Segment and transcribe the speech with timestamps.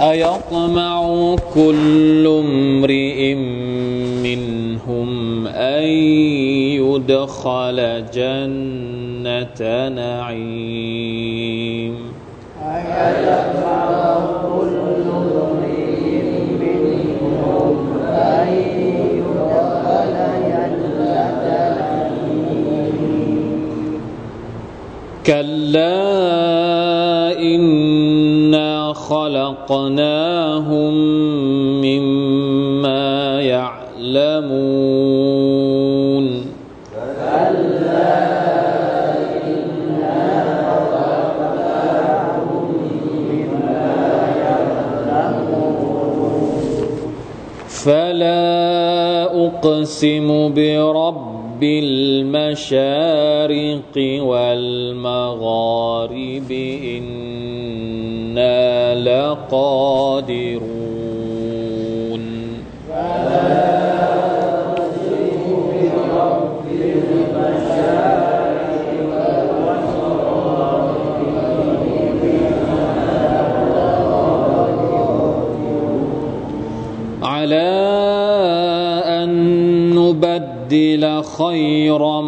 [0.00, 3.34] أيطمع كل امرئ
[4.24, 5.82] منهم أن
[6.82, 11.94] يدخل جنة نعيم.
[12.62, 14.74] أيطمع كل
[25.26, 26.23] كلا
[29.68, 30.94] خلقناهم
[31.80, 34.64] مما يعلمون.
[47.84, 52.64] فلا أقسم برب المشارق
[54.24, 55.64] والمغارب
[58.38, 60.74] إنا لقادرون
[77.22, 77.70] على
[79.06, 79.30] أن
[79.94, 82.20] نبدل خيرا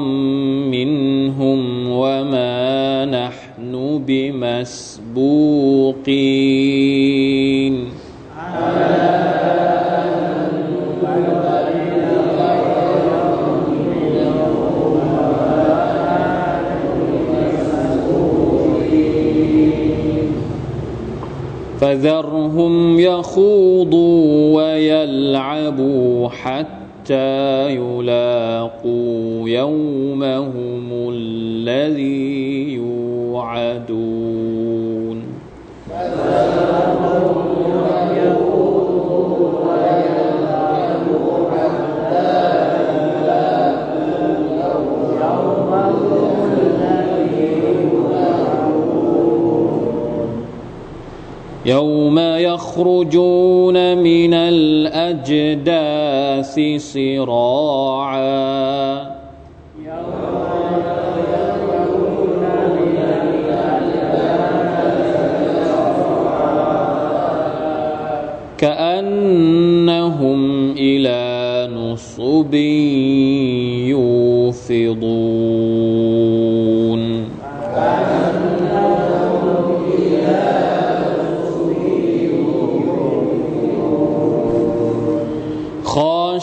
[0.72, 4.02] منهم وما نحن
[5.16, 6.76] بمسبوقين
[21.80, 32.15] فذرهم يخوضوا ويلعبوا حتى يلاقوا يومهم الذي
[51.66, 55.74] يوم يخرجون من الأجداث
[56.78, 58.36] صراعا.
[68.58, 70.40] كأنهم
[70.72, 72.54] إلى نصب
[73.84, 75.15] يوفضون.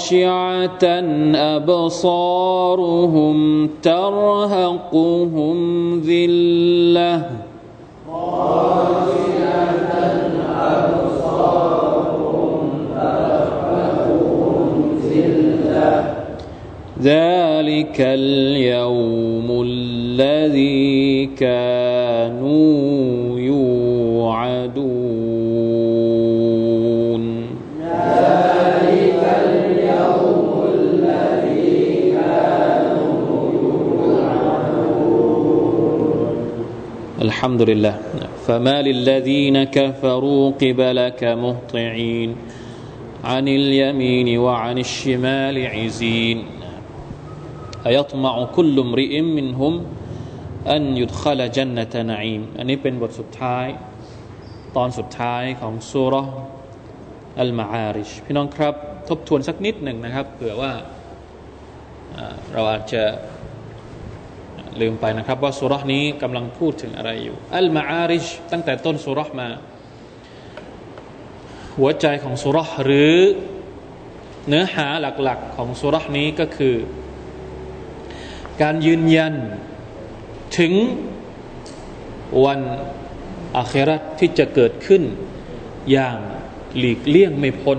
[0.03, 0.83] خاشعة
[1.55, 3.37] أبصارهم
[3.83, 5.57] ترهقهم
[5.99, 7.29] ذلة
[17.01, 21.82] ذلك اليوم الذي كان
[37.42, 37.94] الحمد لله
[38.46, 42.30] فما للذين كفروا قبلك مهطعين
[43.24, 46.38] عن اليمين وعن الشمال عزين
[47.86, 49.74] أيطمع كل امرئ منهم
[50.74, 53.66] أن يدخل جنة نعيم อันนี้เป็นบทสุดท้าย
[54.76, 56.14] ตอนสุดท้ายของสุร
[57.40, 58.74] อัลมาอาริชพี่น้องครับ
[59.08, 60.72] ทบทวนสักนิดหนึ่งนะครับเผื่อว่า
[62.16, 63.04] อ่าเราอาจจะ
[64.81, 69.49] ลืมไปนะครับ ว่าสุรษนี้กำลังพูดถึงอะไรอยู่ อัลมาอาริชตั้งแต่ต้นสุรษมา
[71.77, 73.15] หัวใจของสุรษหรือ
[74.47, 74.87] เนื้อหา
[75.23, 76.75] หลักๆของสุรษนี้ก็คือ
[78.61, 79.33] การยืนยัน
[80.57, 80.73] ถึง
[82.45, 82.59] วัน
[83.57, 85.03] อาคราตที่จะเกิดขึ้น
[85.91, 86.17] อย่าง
[86.77, 87.77] หลีกเลี่ยงไม่พ้น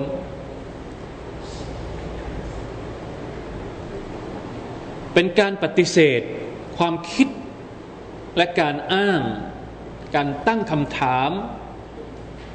[5.15, 6.21] เป็นการปฏิเสธ
[6.78, 7.28] ความคิด
[8.38, 9.22] และการอ้าง
[10.16, 11.32] การตั้งคำถาม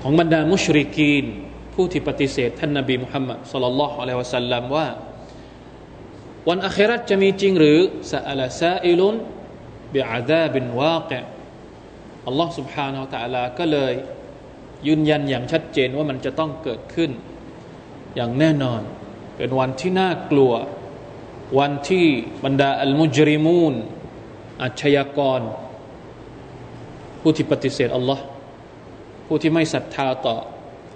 [0.00, 1.24] ของบรรดามุชริกีน
[1.74, 4.88] ผู้ที่ปฏิเสธท่านนบีมุฮัมมัดสุลลัลลอฮุอะลัยฮิวะสัลลัมว่า
[6.48, 7.78] วันอาคราตจะมีจริงหรือ
[8.12, 9.14] ซาอัลซาอิลุน
[9.94, 11.12] บิอาดาบินวาเก
[12.26, 13.94] อัลลอฮ์ سبحانه และ تعالى ก็เลย
[14.86, 17.10] ยืนยันอย่างชัดเจนว่ามันจะต้องเกิดขึ้น
[18.16, 18.80] อย่างแน่นอน
[19.36, 20.52] เป็นวันที่น่ากลัว
[21.58, 22.06] วันที่
[22.44, 23.74] บรรดาอัลมุจริมูน
[24.61, 25.41] อาชญากร
[27.21, 28.23] ผู้ที่ปฏิเสธอัลลอฮ์
[29.27, 30.35] ผู้ที่ไม่ศรัทธาต่อ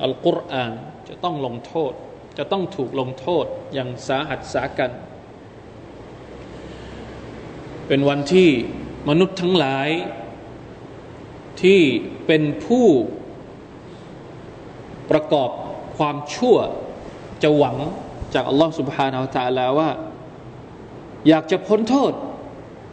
[0.03, 0.71] อัลกุรอาน
[1.07, 1.93] จะต้องลงโทษ
[2.37, 4.91] จะต้องถูกลงโทษอย่างสาหัสสากัน
[7.87, 8.49] เป็นวันที่
[9.09, 9.89] มนุษย์ทั้งหลาย
[11.61, 11.81] ที่
[12.27, 12.87] เป็นผู้
[15.11, 15.49] ประกอบ
[15.97, 16.57] ความชั่ว
[17.43, 17.77] จะหวัง
[18.33, 19.89] จากอัลลอฮฺสุบฮานาอัลตะลาว่า
[21.27, 22.13] อยากจะพ้นโทษ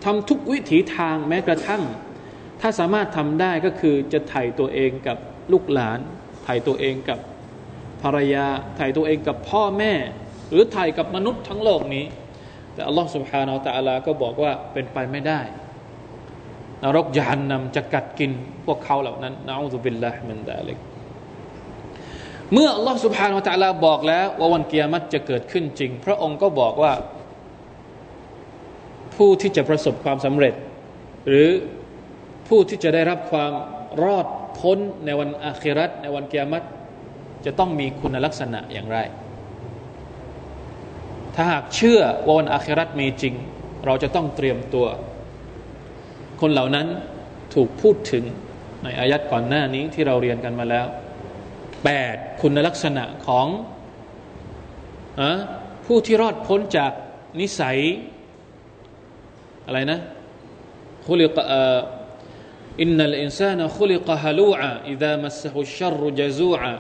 [0.05, 1.83] ทำทุกวิถีทางแม้กระทั่ง
[2.61, 5.17] ถ้าสามารถทำได้ก็คือจะไถ่ตัวเองกับ
[5.53, 5.99] ลูกหลาน
[6.45, 7.19] ไถ่ตัวเองกับ
[8.03, 9.93] ภรรยา ไถ่ตัวเองกับพ่อแม่
[10.51, 12.05] หรือไถ่กับมนุษย์ทั้งโลกนี้
[12.75, 15.41] แต่อัลลอฮฺสุบฮานาอัลตะลาก็บอกว่าเป็นไปไม่ได้
[16.83, 18.33] นรกยานนำจะกัดกิน
[18.67, 20.79] พวกเขาเหล่านั้นนะอูซุบิลลาฮิมินดาลิก
[22.53, 26.93] เมื่ออัลลอฮฺสุบฮานาอัลตะลาบอกแล้วว่าวันเกียรติจะเกิดขึ้นจริง พระองค์ก็บอกว่า
[29.21, 30.55] ผู้ที่จะประสบความสำเร็จ
[31.27, 31.49] หรือ
[32.49, 33.53] ผู้ที่จะได้รับความ
[34.03, 34.27] รอด
[34.59, 36.67] พ้นในวันอาคิรัตในวันเกียรติ
[37.45, 38.99] จะต้องมีคุณลักษณะอย่างไร
[41.35, 43.35] ถ้าหากเชื่อว่าวันอาคิรัตมีจริง
[43.87, 44.87] เราจะต้องเตรียมตัว
[46.41, 46.87] คนเหล่านั้น
[47.55, 48.25] ถูกพูดถึง
[48.83, 50.87] ในอายัดก่อนหน้านี้ที่เราเรียนกันมาแล้ว
[51.85, 53.47] แปดคุณลักษณะของ
[55.21, 55.23] อ
[55.87, 56.93] ผู้ที่รอดพ้นจาก
[57.41, 57.79] นิสัย
[59.71, 59.99] อะไรนะ
[61.09, 61.39] คุลิก
[62.83, 66.73] อินนัลอินซานคุลิกฮะลูอะอิดามัสฮุชรจซูอะ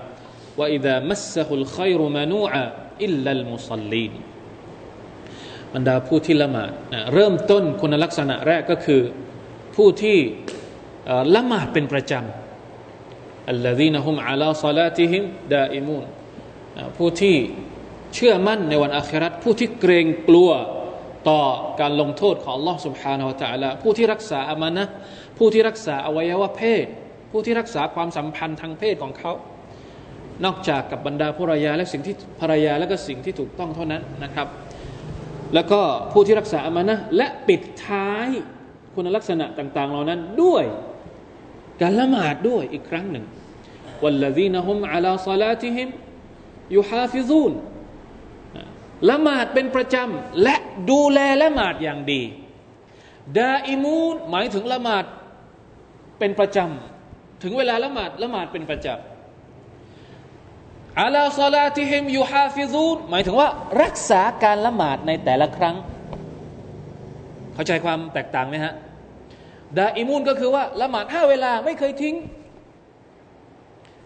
[0.60, 2.62] วะอิดามัสฮุลขัยรุมานูอะ
[3.04, 4.12] อิลลัลมุซัลลีน
[5.74, 9.02] บรรดาผู้ที่ละหมาดนะเริ่มต้นคุณลักษณะแรกก็คือ
[9.76, 10.18] ผู้ที่
[11.36, 15.22] ละหมาดเป็นประจำอัลลฮีนฮุมอาลาซาลาติฮิม
[15.52, 16.06] ดาอิมูน
[16.96, 17.36] ผู้ที่
[18.14, 20.50] เชื่อมั่นในวันอาคราตผู้ที่เกรงกลัว
[21.29, 21.41] ต่อ
[21.81, 24.85] การลงโทษของ Allah سبحانه และ تعالى ผู้ที่รักษาอามานะ
[25.37, 26.85] ผู้ที่รักษาอวัยวะเพศ
[27.31, 29.31] ผู้ที่รักษาความสัมพันธ์ทางเพศของเขา
[30.45, 34.47] นอกจากกับบรรดาภรรยาและสิ่งที่ภรรยาและก็สิ่งที่ถูกต้องเท่านั้นนะครับ
[35.53, 35.81] แล้วก็
[36.11, 38.27] ผู้ที่รักษาอามานะและปิดท้าย
[38.93, 40.63] คุณลักษณะต่าง ๆ เหล่านั้นด้วย
[41.81, 43.25] การละหมาดด้วยอีกครั้งหนึ่ง
[44.03, 45.89] والذين هم على صلاتهم
[46.77, 47.53] يحافظون
[49.08, 50.56] ละหมาดเป็นประจำและ
[50.90, 52.22] ดูแลละหมาดอย่างดี
[53.38, 55.04] دائمون หมายถึงละหมาด
[56.18, 58.98] เป็นประจำถึงเวลาละหมาดละหมาดเป็นประจำ
[61.00, 63.48] على صلاتهم يحافظون หมายถึงว่า
[63.82, 65.76] รักษาการละหมาดในแต่ละครั้ง
[67.54, 68.74] เข้าใจความแตกต่างไหมฮะ
[69.78, 72.16] دائمون ก็คือว่าละหมาดห้าเวลาไม่เคยทิ้ง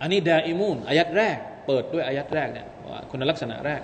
[0.01, 1.37] อันนี้ دائمون อายัดแรก
[1.67, 2.67] เปิดด้วยอายัดแรกเนี่ย
[3.11, 3.81] คุณลักษณะแรก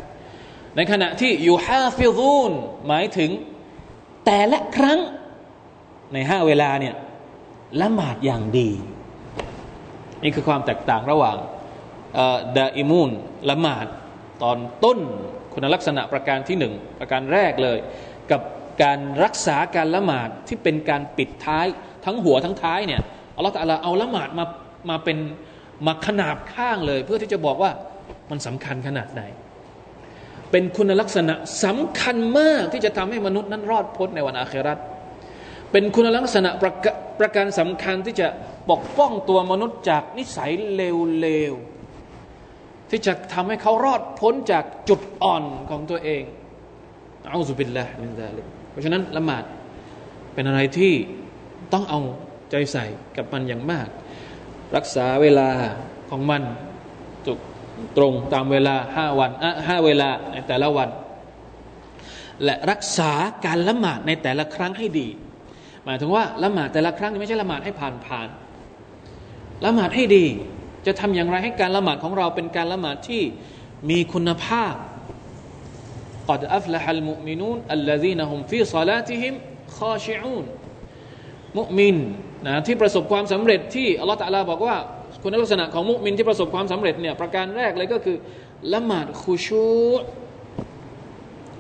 [0.77, 2.53] ในขณะที่ยูฮาฟิซูน
[2.89, 3.31] หมายถึง
[4.27, 4.99] แต่ละครั้ง
[6.13, 6.95] ในห้าเวลาเนี่ย
[7.83, 8.71] ละหมาดอย่างดี
[10.23, 11.37] นี่คือความแตกต่างระหว่าง
[12.57, 13.11] ดาอิมูน
[13.51, 13.87] ละหมาด
[14.43, 14.99] ตอนต้น
[15.53, 17.79] คุณลักษณะประการที่หนึ่งประการแรกเลย
[18.31, 18.41] กับ
[18.83, 21.67] การรักษาการละหมาดที่เป็นการปิดท้าย
[22.05, 23.01] ทั้งหัวทั้งท้ายเนี่ย
[23.37, 24.45] อัลลอฮฺตะลาเอาละหมาดมา
[24.91, 25.19] มาเป็น
[25.87, 27.71] มาขนาบข้างเลย เพื่อที่จะบอกว่า
[28.31, 29.23] มันสำคัญขนาดไหน
[30.51, 34.79] เป็นคุณลักษณะสำคัญมากที่จะทำให้มนุษย์นั้นรอดพ้นในวันอาคราต
[35.73, 36.73] เป็นคุณลักษณะประ
[37.21, 38.27] ประการสำคัญที่จะ
[38.71, 46.23] ปกป้องตัวมนุษย์จากนิสัยเลวๆที่จะทำให้เขารอดพ้นจากจุดอ่อนของตัวเอง
[47.31, 49.45] เอาสุบินละมินซาลิกเพราะฉะนั้นละหมาด
[50.35, 50.93] เป็นอะไรที่
[51.73, 52.01] ต้องเอา
[52.51, 52.85] ใจใส่
[53.17, 53.89] กับมันอย่างมาก
[54.77, 55.51] รักษาเวลา
[56.11, 56.43] ของมัน
[57.97, 59.31] ตรงตามเวลาห้าวัน
[59.69, 60.89] ห้าเวลาในแต่ละวัน
[62.45, 63.13] และรักษา
[63.47, 65.09] การละหมาดในแต่ละครั้งให้ดี
[65.85, 68.29] หมายถึงว่าละหมาดแต่ละครั้งไม่ใช่ละหมาดให้ผ่านผ่าน
[69.65, 70.27] ละหมาดให้ดี
[70.87, 73.23] จะทำอย่างไรให้การละหมาดของเราเป็นการละหมาดที่
[73.91, 74.75] มีคุณภาพ
[76.29, 79.35] กอดอัฟละฮัลมุมินูนอัลลซีนฮุมฟีซาลาติฮิม
[79.79, 80.45] خاشعون
[81.59, 81.97] มุมิน
[82.47, 84.77] นะที่ประสบความสำเร็จที่อัลลอฮฺตะลาบอกว่า
[85.23, 88.17] คุณลักษณะของมุมินที่ประสบความสำเร็จเนี่ยประการแรกเลยก็คือ
[88.75, 89.69] ละหมาด خشوع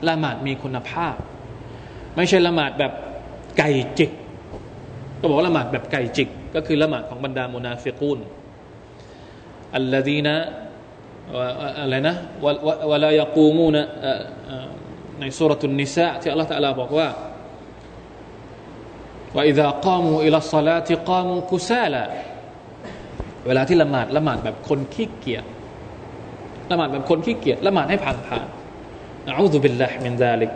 [0.08, 1.16] ละหมาดมีคุณภาพ
[2.16, 2.92] ไม่ใช่ละหมาดแบบ
[3.58, 4.10] ไก่จิก
[5.20, 8.18] ก็บอกว่าละหมาดแบบไก่จิก ก็คือละหมาดของบรรดาمنافقون
[9.76, 10.37] الذين
[11.80, 12.14] อะไรนะ
[12.90, 13.82] ولا يقومون
[15.20, 17.08] ในสุรทุนนิสะที่อัลลอฮฺตะลาบอกว่า
[19.36, 19.88] ว่าอิดะก
[23.47, 25.44] เวลาที่ละหมาดละหมาดแบบคนขี้เกียจ
[26.70, 28.47] ละหมาดแบบคนขี้เกียจละหมาดให้ผ่านผ่าน
[29.26, 30.50] นะอูซุบิลลาฮิมินซาลิก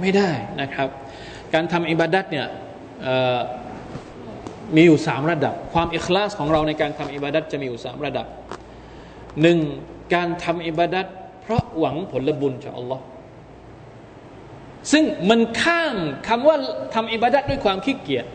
[0.00, 0.88] ไม่ได้นะครับ
[1.54, 2.46] การทำอิบาดัตเนี่ย
[4.76, 8.26] มีอยู่สามระดับ ความอิคลาสของเราในการทำอิบาดัตจะมีอยู่สามระดับ
[9.42, 9.58] หนึ่ง
[10.14, 11.06] การทำอิบาดัต
[11.42, 13.04] เพราะหวังผลบุญจากอัลลอฮ์
[14.92, 15.96] ซึ่งมันข้าม
[16.28, 16.56] คำว่า
[16.94, 18.26] ทำอิบาดัตด้วยความขี้เกียจ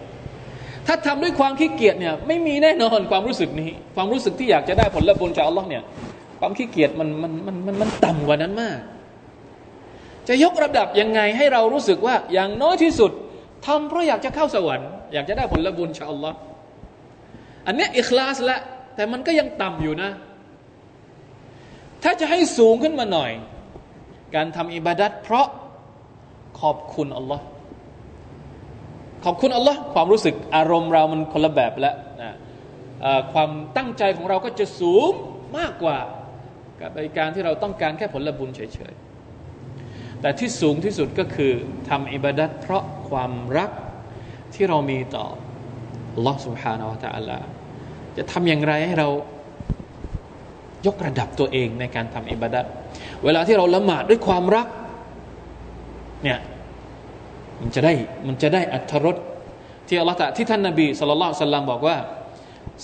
[0.93, 5.83] ถ้าทำด้วยความขี้เกียจเนี่ยไม่มีแน่นอนความรู้สึกนี้ ความรู้สึกที่อยากจะได้ผลบุญจากอัลลอฮ์เนี่ย
[6.39, 8.77] ความขี้เกียจมันมันมันมันมันต่ำกว่านั้นมาก
[10.27, 13.11] จะยกระดับยังไงให้เรารู้สึกว่าอย่างน้อยที่สุด
[13.65, 16.37] ทำเพราะอยากจะเข้าสวรรค์อยากจะได้ผลบุญจากอัลลอฮ์
[17.67, 18.57] อันนี้อิคลาสละ
[18.95, 20.09] แต่มันก็ยังต่ำอยู่นะ
[22.03, 23.31] ถ้าจะให้สูงขึ้นมาหน่อย
[24.35, 25.47] การทำอิบาดัตเพราะ
[26.59, 27.43] ขอบคุณอัลลอฮ์
[29.24, 32.32] ขอบคุณอัลลอฮ์ความรู้สึกอารมณ์เรามันคนละแบบแล้วนะ
[33.32, 35.12] ความตั้งใจของเราก็จะสูง
[35.58, 35.98] มากกว่า
[36.80, 38.60] กับการที่เราต้องการแค่ผลบุญเฉ
[38.92, 41.52] ยๆ แต่ที่สูงที่สุดก็คือ
[41.88, 43.70] ทำอิบาดัตเพราะความรัก
[44.54, 45.26] ที่เรามีต่อ
[46.18, 47.38] Allah سبحانه และ تعالى
[48.16, 49.08] จะทำอย่างไรให้เรา
[50.86, 52.64] ยกระดับตัวเองในการทำอิบาดัต
[53.24, 54.68] เวลาที่เราละหมาดด้วยความรัก
[56.22, 56.38] เนี่ย
[57.61, 57.93] มันจะได้
[58.27, 59.17] มันจะได้อัธรส
[59.87, 61.97] ที่อัลลอฮฺที่ท่านนาบีสุลต่านสัลลัมบอกว่า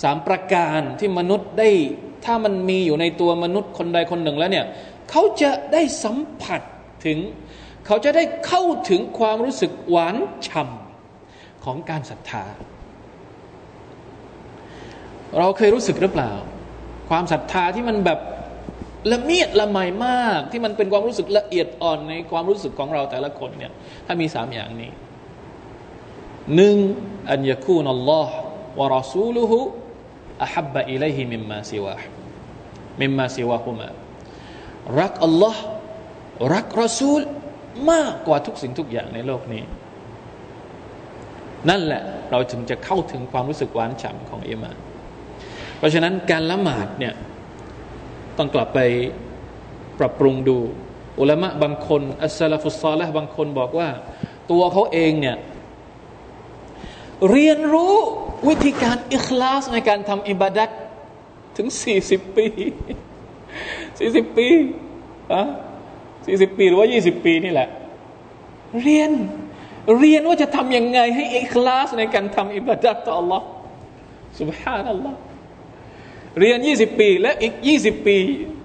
[0.02, 1.70] สามประการที่มนุษย์ได้
[2.24, 4.66] ถ้ามันมีอยู่ในตัวมนุษย์คนใดคนหนึ่งแล้วเนี่ย
[5.10, 6.60] เขาจะได้สัมผัส
[7.04, 7.18] ถึง
[7.86, 10.16] เขาจะได้เข้าถึงความรู้สึกหวาน
[10.46, 12.44] ฉ่ำของการศรัทธา
[15.38, 16.30] เราเคยรู้สึกหรือเปล่า
[17.10, 18.18] ความศรัทธาที่มันแบบ
[19.12, 23.72] ละเมียดละไมมาก ที่มันเป็นความรู้สึกละเอียดอ่อนในความรู้สึกของเราแต่ละคนเนี่ย
[24.06, 24.90] ถ้ามีสามอย่างนี้
[26.54, 26.76] หนึ่ง
[27.30, 28.34] อันยาคูนัลลอฮ์
[28.78, 29.58] วะรอซูลุฮุ
[30.42, 31.94] อัฮับบะอิเลฮิมิมมาซิวะ
[33.00, 33.88] มิมมาซิวะฮุมา
[35.00, 35.62] รักอัลลอฮ์
[36.54, 37.20] รักรอซูล
[37.90, 39.62] มากกว่าทุกสิ่งทุกอย่างในโลกนี้
[41.68, 44.76] นั่นแหละเราถึงจะเข้าถึงความรู้สึกหวานฉ่ำของอิมาน
[45.78, 47.14] เพราะฉะนั้นการละหมาดเนี่ย
[48.37, 48.79] ต้องกลับไป
[49.99, 50.57] ปรับปรุงดู
[51.19, 53.89] อุลามะบางคน อัสซาลฟุสซาละบางคนบอกว่า
[54.51, 55.37] ตัวเขาเองเนี่ย
[57.29, 57.95] เรียนรู้
[58.47, 60.69] วิธีการอิคลาสในการทำอิบาดัต
[61.57, 62.45] ถึงสี่สิบปี
[63.99, 64.47] สี่สิบปี
[65.33, 65.41] อะ
[66.25, 67.69] สี่สิบปีหรือว่ายี่สิบปีนี่แหละ
[68.81, 69.11] เรียน
[69.99, 73.41] เรียนว่าจะทำยังไงให้อิคลาสในการทำอิบาดัตต่อ Allah
[74.39, 75.13] سبحان الله
[76.38, 78.16] เรียน 20 ปี และอีก 20 ปี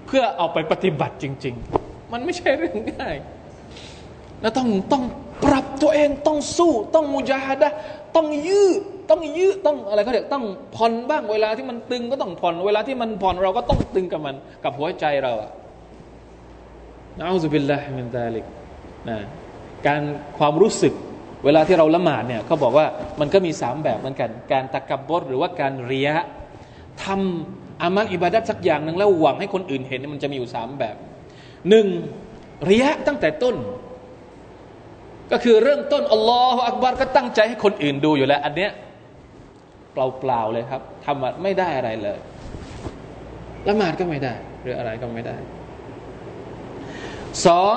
[0.06, 1.54] เพื่อเอาไปปฏิบัติจริง
[1.84, 3.16] ๆ มันไม่ใช่เรื่องง่าย
[4.42, 5.04] แล้วต้องต้อง
[5.44, 7.68] ปรับตัวเองต้องสู้ต้องมุจาฮดะ
[8.16, 10.44] ต้องยืดต้องยืดต้องอะไรก็เรียกต้อง
[10.76, 15.50] ผ่อนบ้างเวลาที่มันตึงก็ต้องผ่อน เวลาที่มันผ่อนเราก็ต้องตึงกับมัน กับหัวใจเราอะ
[17.18, 18.44] นะอัลลอฮฺบิลลาฮิมินตาลิก
[19.08, 19.18] นะ
[19.86, 20.02] การ
[20.38, 20.92] ความรู้สึก
[21.44, 22.86] เวลาที่เราละหมาดเนี่ยเขาบอกว่า
[23.20, 26.24] มันก็มีสามแบบเหมือนกัน การตะกับบดหรือว่าการเรียะ
[27.04, 30.96] ทำ อามัลอิบาดัตสักอย่างหนึ่งแล้วหวังให้คนอื่นเห็นมันจะมีอยู่สามแบบ
[31.68, 31.86] หนึ่ง
[32.68, 33.56] ริยะตั้งแต่ต้น
[35.32, 38.70] ก็คือเริ่มต้นอัลลอฮฺอักบารก็ตั้งใจให้คนอื่นดูอยู่แล้ว อันเนี้ย
[39.92, 42.18] เปล่าๆเลยครับทำไม่ได้อะไรเลย
[43.68, 45.36] ละหมาดก็ไม่ได้ หรืออะไรก็ไม่ได้
[47.46, 47.76] สอง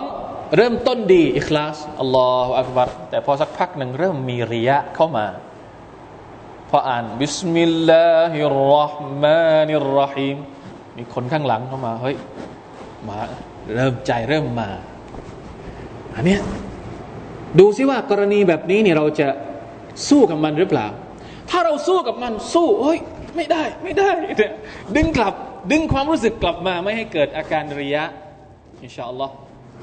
[0.55, 5.25] เริ่มต้นดีอิคลาสอัลลอฮฺอักบารแต่พอสักพักหนึ่งเริ่มมีริยะเข้ามา
[6.69, 10.37] พออ่านบิสมิลลาฮิรราะห์มานิรราะฮีม
[10.97, 12.15] มีคนข้างหลังเข้ามาเฮ้ย
[13.09, 13.17] มา
[13.75, 14.69] เริ่มใจเริ่มมา
[16.15, 16.41] อันเนี้ย
[17.59, 19.27] ดูซิว่ากรณีแบบนี้เนี่ยเราจะ
[20.09, 20.87] สู้กับมันหรือเปล่า
[21.49, 22.99] ถ้าเราสู้กับมันสู้เฮ้ย
[23.35, 25.33] ไม่ได้ไม่ได้เดึงกลับ
[25.71, 28.03] ดึงความรู้สึกกลับมาไม่ให้เกิดอาการริยะ
[28.83, 29.33] อินชาอัลลอฮ์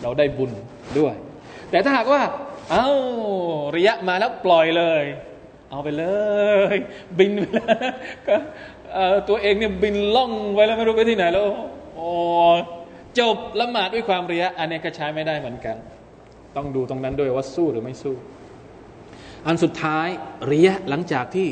[0.02, 0.50] เราได้บุญ
[0.98, 1.14] ด้วย
[1.70, 2.22] แต่ถ้าหากว่า
[2.70, 2.86] เอา้า
[3.76, 5.02] ริยะมาแล้วปล่อยเลย
[5.74, 6.06] เอาไปเล
[6.74, 6.76] ย
[7.18, 7.68] บินไปแล้ว
[8.28, 8.36] ก็
[9.28, 11.44] ตัวเองเนี่ยบินล่องไปแล้วไม่รู้ไปที่ไหนแล้ว
[11.96, 12.08] โอ้
[13.18, 15.76] จบละหมาดด้วยความเรียอันนี้ก็ใช้ไม่ได้เหมือนกัน
[16.56, 18.14] ต้องดูตรงนั้นด้วยว่าสู้หรือไม่สู้
[19.46, 20.08] อันสุดท้าย
[20.46, 21.48] เรียหลังจากที่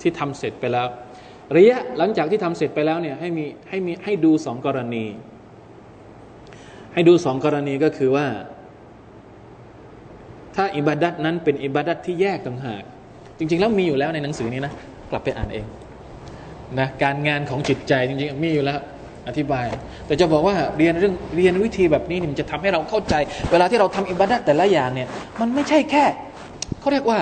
[0.00, 0.86] ที่ทำเสร็จไปแล้ว
[1.52, 5.04] เรียหลังจากที่ทำเสร็จไปแล้วเนี่ยให้มีให้มีให้ดูสองกรณี
[6.94, 8.26] ให้ดูสองกรณีก็คือว่า
[10.56, 12.82] ถ้าอิบาดัตนั้นเป็นอิบาดัตที่แยกต่างหาก
[13.38, 14.72] จริง ๆ แล้วมีอยู่แล้วในหนังสือนี้นะ
[15.10, 15.66] กลับไปอ่านเอง
[16.78, 18.78] นะการงานของจิตใจจริงๆมีอยู่แล้ว
[19.28, 19.66] อธิบาย
[20.06, 23.14] แต่จะบอกว่าเรียนเรื่องเรียนวิธีแบบนี้นี่มันจะทำให้เราเข้าใจ
[23.50, 25.08] เวลาที่เราทำอิบาดัตแต่ละอย่างเนี่ย
[25.40, 26.04] มันไม่ใช่แค่
[26.80, 27.20] เขาเรียกว่า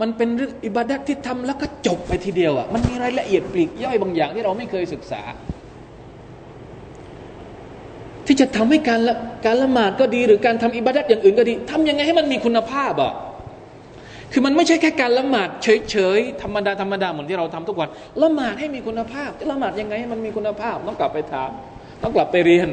[0.00, 5.22] มันเป็นเรื่องอิบาดัตที่ทำแล้วก็จบไปทีเดียวอะมันมีรายละเอียดปลีกย่อยบางอย่างที่เราไม่เคยศึกษา
[8.26, 9.00] ที่จะทำให้การ
[9.46, 13.12] การละหมาดก็ดี หรือการทำอิบาดัตอย่างอื่นก็ดีทำยังไงให้มันมีคุณภาพอะ
[14.32, 17.88] คือมันไม่ใช่แค่การละหมาดเฉยๆธรรมดาธรรมดาเหมือนที่เราทำทุกวัน
[18.22, 21.50] ละหมาดให้มีคุณภาพจะละหมาดยังไงให้มันมีคุณภาพ ต้องกลับไปถาม
[22.02, 22.68] ต้องกลับไปเรียน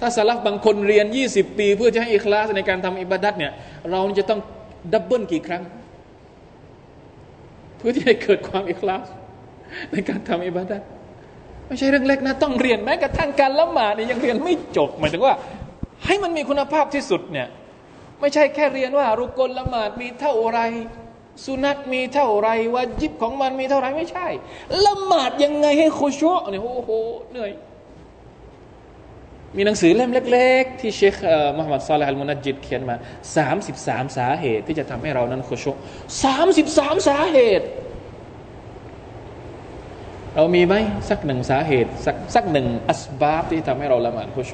[0.00, 3.52] ถ้าสลับบางคนเรียน 20 ปี เพื่อจะให้อิคลาสในการทำอิบาดัตเนี่ย
[3.90, 4.40] เราจะต้อง
[4.92, 5.62] ดับเบิลกี่ครั้ง
[7.78, 9.06] เพื่อที่ให้เกิดความอิคลาส
[9.92, 10.82] ในการทำอิบาดัต
[11.68, 15.34] ไม่ใช่เรื่องเล็กนะต้องเรียนแม้กระทั่งการละหมาดเนี่ยยังเรียนไม่จบหมายถึงว่า
[16.06, 17.48] ให้มันมีคุณภาพที่สุดเนี่ย
[18.20, 20.60] ไม่ใช่แค่เรียนว่ารุกลละหมาดมีเท่าไร
[21.44, 24.26] สุนัตมีเท่าไรวาจิบของมันมีเท่าไรไม่ใช่
[24.86, 26.90] ละหมาดยังไงให้คุชวเนี่ยโอ้โห
[27.32, 27.52] เหนื่อย
[29.56, 31.14] มีหนังสือเล่มเล็ก ๆ ที่เชค
[31.56, 32.96] มุฮัมมัดซาลฮัลมุนัจิดเขียนมา
[33.56, 35.64] 33 สาเหตุที่จะทำให้เรานั้นคุช
[36.24, 37.66] สามสิบสามสาเหตุ
[40.36, 40.74] เรามีไหม
[41.10, 44.52] สักหนึ่งสาเหตุ สักสักหนึ่งอัสบาบที่ทำให้เราละหมาดคุช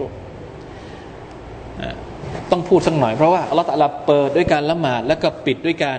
[2.51, 5.99] ต้องพูดสักหน่อยเพราะว่าอัลลอฮฺตะลาเปิดด้วยการละหมาดแล้วก็ปิดด้วยการ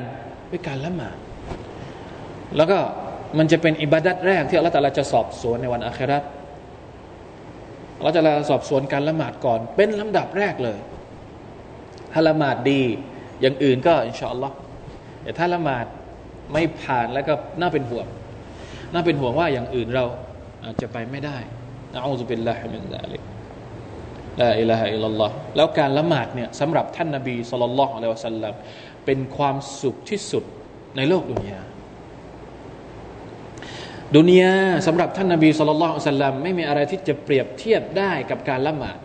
[0.52, 1.18] ด้วยการละหมาด
[2.58, 2.78] แล้วก็
[3.38, 6.20] มันจะเป็นอิบาดัตแรกที่อัลลอฮฺตะลาจะสอบสวนในวันอาครา
[8.02, 10.80] เราจะลาสอบสวนการละหมาดก่อน เป็นลำดับแรกเลย
[12.14, 12.82] ถ้าละหมาดดี
[13.42, 14.56] อย่างอื่นก็อินชาอัลลอฮ์
[15.24, 15.86] แต่ถ้าละหมาด
[16.54, 18.08] ไม่ผ่านแล้วก็น่าเป็นห่วง
[18.94, 20.06] น่าเป็นห่วงว่าอย่างอื่นเรา
[20.64, 21.38] อาจจะไปไม่ได้
[21.94, 23.22] นะأعوذ بالله من ذلك
[24.42, 28.54] لا إله إلا الله แล้วการละหมาดเนี่ยสำหรับท่านนาบีصلى الله عليه وسلم
[29.06, 30.44] เป็นความสุขที่สุด
[30.98, 31.62] ในโลกดุนยา
[34.18, 34.54] ดุนยา
[34.88, 38.98] สำหรับท่านนาบีصلى الله عليه وسلم ไม่มีอะไรที่จะเปรียบเทียบได้กับการละหมาด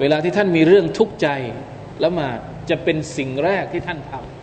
[0.00, 1.28] เวลาที่ท่านมีเรื่องทุกข์ใจ
[2.04, 2.38] ละหมาด
[2.70, 4.37] จะเป็นสิ่งแรกที่ท่านทำ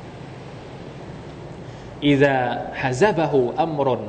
[2.07, 2.35] อิดะ
[2.81, 4.03] ฮะซาบะฮูอัมรน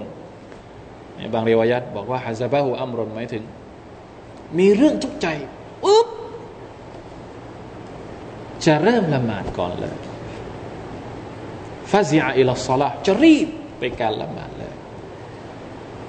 [1.34, 3.42] บางเรียวัยบอกว่าฮะซาบะฮูอัมรนหมายถึง
[4.58, 5.26] มีเรื่องทุกข์ใจ
[5.86, 6.08] อุ๊บ
[8.64, 9.96] จะเริ่มละหมาดก่อนเลย
[11.90, 14.72] ฟาซิอาอิลสลาจะรีบไปการละหมาดเลย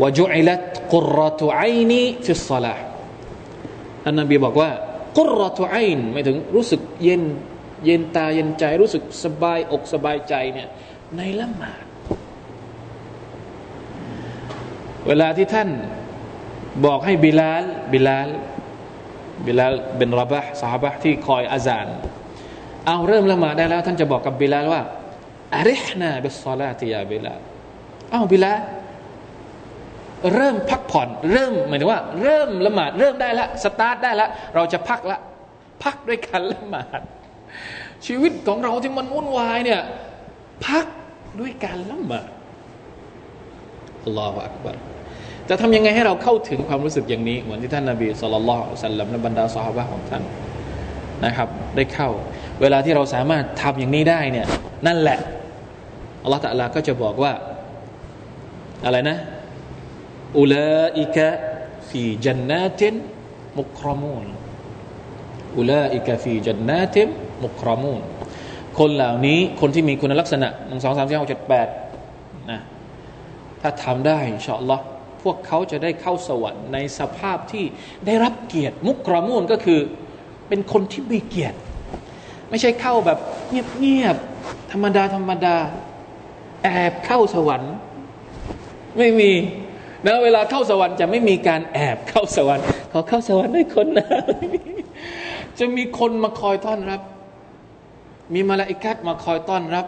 [0.01, 1.61] วจุอิลัตกุรตุไอ
[1.91, 2.75] ني في الصلاة
[4.03, 4.69] ท่านนบีบอกว่า
[5.17, 7.23] قرة عين หมายถึงรู้สึกเย็น
[7.85, 10.69] เย็นตาเย็นใจรู้สึกสบายอกสบายใจเนี่ย
[11.15, 11.83] ในละหมาด
[15.07, 15.69] เวลาที่ท่าน
[16.85, 18.29] บอกให้บิลาลบิลาล
[19.45, 21.85] บิลาลบินรอบะห์ซอฮาบะฮ์ที่คอยอาซาน
[22.85, 24.81] เอาเริ่มละหมาดได้แล้ว ท่านจะบอกกับบิลาลว่า
[25.55, 27.33] أرحنا بالصلاة يا بلال
[28.13, 28.53] อ้าบิลา
[30.33, 35.17] เริ่มพักผ่อนเริ่มหมายถึงว่า เริ่มละหมาดเริ่มได้ละสตาร์ทได้ละเราจะพักละ
[35.83, 37.01] พักด้วยกันละหมาด
[38.05, 39.81] ชีวิตของเราที่มันวุ่นวายเนี่ย
[40.65, 40.85] พัก
[41.39, 42.27] ด้วยการละหมาด
[44.03, 44.77] อัลลอฮฺอักบาร
[45.49, 50.23] จะทำยังไงให้เราเข้าถึงความรู้สึกอย่างนี้ เหมือนที่ท่านนาบีสุลต่านสัลลัมและบรรดาสหายของท่าน
[51.25, 52.09] นะครับ ได้เข้า
[52.61, 54.47] เวลาที่เราสามารถทำอย่างนี้ได้เนี่ย
[54.87, 55.19] นั่นแหละ
[56.23, 57.33] อัลลอฮฺตะลาก็จะบอกว่า
[58.85, 59.17] อะไรนะ
[60.39, 61.27] อุลาอิกะ
[61.89, 62.95] ฟีจันนาติน
[63.59, 64.25] มุครามูน
[65.57, 67.07] อุลาอิกะฟีจันนาติน
[67.45, 68.01] มุครามูน
[68.79, 71.67] คนเหล่านี้คนที่มีคุณลักษณะหนึ่งสองสามสี่ห้าเจ็ดแปด
[72.51, 72.61] นะ
[73.61, 74.83] ถ้าทำได้อินชาอัลลอฮ์
[75.23, 77.65] พวกเขาจะได้เข้าสวรรค์ในสภาพที่
[78.05, 79.79] ได้รับเกียรติ มุกรมูนก็คือ
[80.47, 81.57] เป็นคนที่มีเกียรติ
[82.49, 85.55] ไม่ใช่เข้าแบบเงียบๆธรรมดาธรรมดา
[86.63, 87.73] แอบเข้าสวรรค์
[88.97, 89.31] ไม่มี
[90.05, 94.07] นะเวลาเข้าสวรรค์จะไม่มีการแอบเข้าสวรรค์ขอเข้าสวรรค์ด้วยคนนะ
[95.59, 97.01] จะมีคนมาคอยต้อนรับ
[98.33, 99.87] มีมาลาอิกัดมาคอยต้อนรับ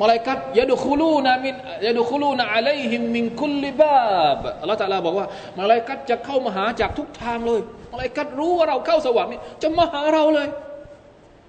[0.00, 1.54] มาลาอิกัดยาดุคูลูนามิน
[1.86, 5.26] ยาดุคูลูนาอะลัยฮิมมินคุลลิบาบอัลลอฮฺตะลาบอกว่า
[5.58, 7.60] มาลาอิกัดจะเข้ามาหาจากทุกทางเลย
[7.92, 10.48] มาลาอิกัดรู้ว่าเราเข้าสวรรค์นี่จะมาหาเราเลย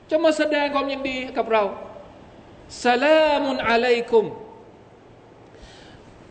[0.10, 1.64] จะมาแสดงความยินดีกับเรา
[2.86, 4.26] สลามุนอะลัยกุม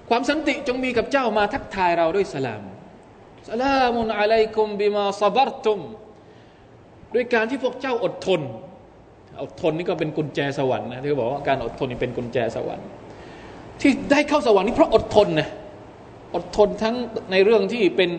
[0.09, 2.63] ความสันติจงมีกับเจ้ามาทักทายเราด้วยสลาม
[3.49, 5.81] สลามุนอะลัยกุมบิมาซาบรตุม
[7.15, 8.41] ด้วยการที่พวกเจ้าอดทน
[9.43, 12.87] อดทนนี่ก็เป็นกุญแจสวรรค์นะที่เขาบอกว่าการอดทนนี่เป็นกุญแจสวรรค์
[13.81, 15.49] ที่ได้เข้าสวรรค์นี่เพราะอดทนนะ
[16.35, 16.95] อดทนทั้ง
[17.33, 18.11] ในเรื่องที่เป็น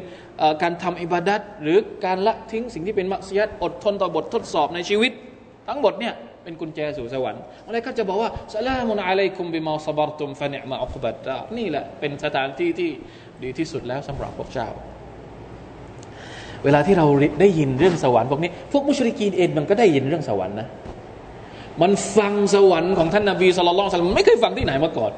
[0.62, 5.12] การทำอิบาดัตหรือการละทิ้งสิ่งที่เป็นมักซิยัดอดทนต่อบททดสอบในชีวิต
[5.68, 12.90] ทั้งหมดเนี่ยเป็นกุญแจสู่สวรรค์อะไรก็จะบอกว่าสลามุนอะลัยคุมบิมาซบารตุมฟะเนมาอัคบัดดานี่แหละเป็นสถานที่ที่
[13.44, 14.70] ดีที่สุดแล้วสำหรับพวกเจ้า
[16.64, 17.06] เวลาที่เรา
[17.42, 20.68] ได้ยินเรื่องสวรรค์พวกนี้ พวกมุชริกีนเองมันก็ได้ยินเรื่องสวรรค์นะ
[21.82, 25.12] มันฟังสวรรค์ของท่านนาบีสุลต่านไม่เคยฟังที่ไหนมาก่อน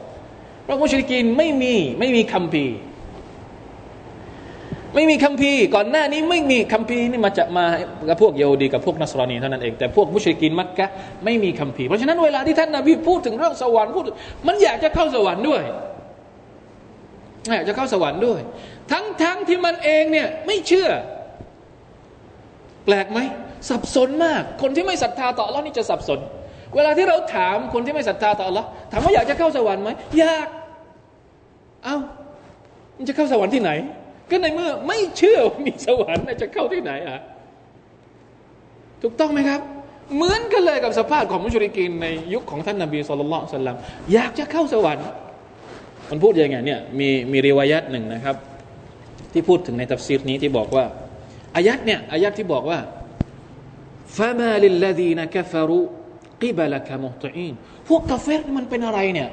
[0.64, 2.66] เพราะมุชริกีนไม่มีไม่มีคำพี
[4.96, 7.66] ไม่มีคัมภีร์ก่อนหน้านี้ไม่มีคัมภีร์นี่มาจะมา
[8.10, 10.88] กับพวกเยโฮดีกับพวกนัสรอนีเท่านั้นเองแต่พวกมุชริกินมักกะ
[11.26, 14.04] ไม่มีคัมภีร์เพราะฉะนั้นเวลาที่ท่านนาบีพูดถึงเรื่องสวรรค์พูด
[14.48, 15.64] มันอยากจะเข้าสวรรค์ด้วย
[17.56, 18.40] อยากจะเข้าสวรรค์ด้วย
[18.92, 20.90] ทั้งทั้งที่มันเองเนี่ยไม่เชื่อ
[22.86, 23.20] แปลกไหม
[23.70, 26.20] สับสนมาก คนที่ไม่ศรัทธาต่ออัลนี่จะสับสน
[26.76, 28.60] เวลาที่เราถามคนที่ไม่ศรัทธาต่ออัล
[28.92, 30.48] ถามว่าอยากจะเข้าสวรรค์ไหมอยาก
[31.84, 31.98] เอา้า
[32.98, 33.72] มันจะเข้าสวรรค์ที่ไหน
[34.30, 37.20] ก็ในเมื่อไม่เชื่อว่ามีสวรรค์จะเข้าที่ไหนอะ
[39.02, 39.62] ถูกต้องไหมครับ
[40.16, 43.78] เหมือนกันเลยกับสภาพของมุชริกินในยุคของท่านนาบีสุลต่านสัลลัม
[44.14, 45.06] อยากจะเข้าสวรรค์
[46.10, 48.36] มันพูดยังไงเนี่ยมีมีรีวายัตหนึ่งนะครับ
[49.34, 50.86] ที่พูดถึงในตัฟซีรนี้ที่บอกว่า
[51.56, 52.80] อายัดเนี่ยอายัดที่บอกว่า
[54.18, 57.54] فمال الذين كفروا قبلك مهطعين
[57.88, 59.30] พวกกาเฟรมันเป็นอะไรเนี่ย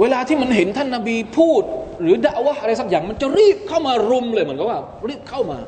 [0.00, 1.62] เวลาที่มันเห็นท่านนาบีพูด
[2.02, 5.58] หรือดะวะห์อะไรสักอย่าง มันจะรีบเข้ามารุมเลยเหมือนกับว่า รีบเข้ามา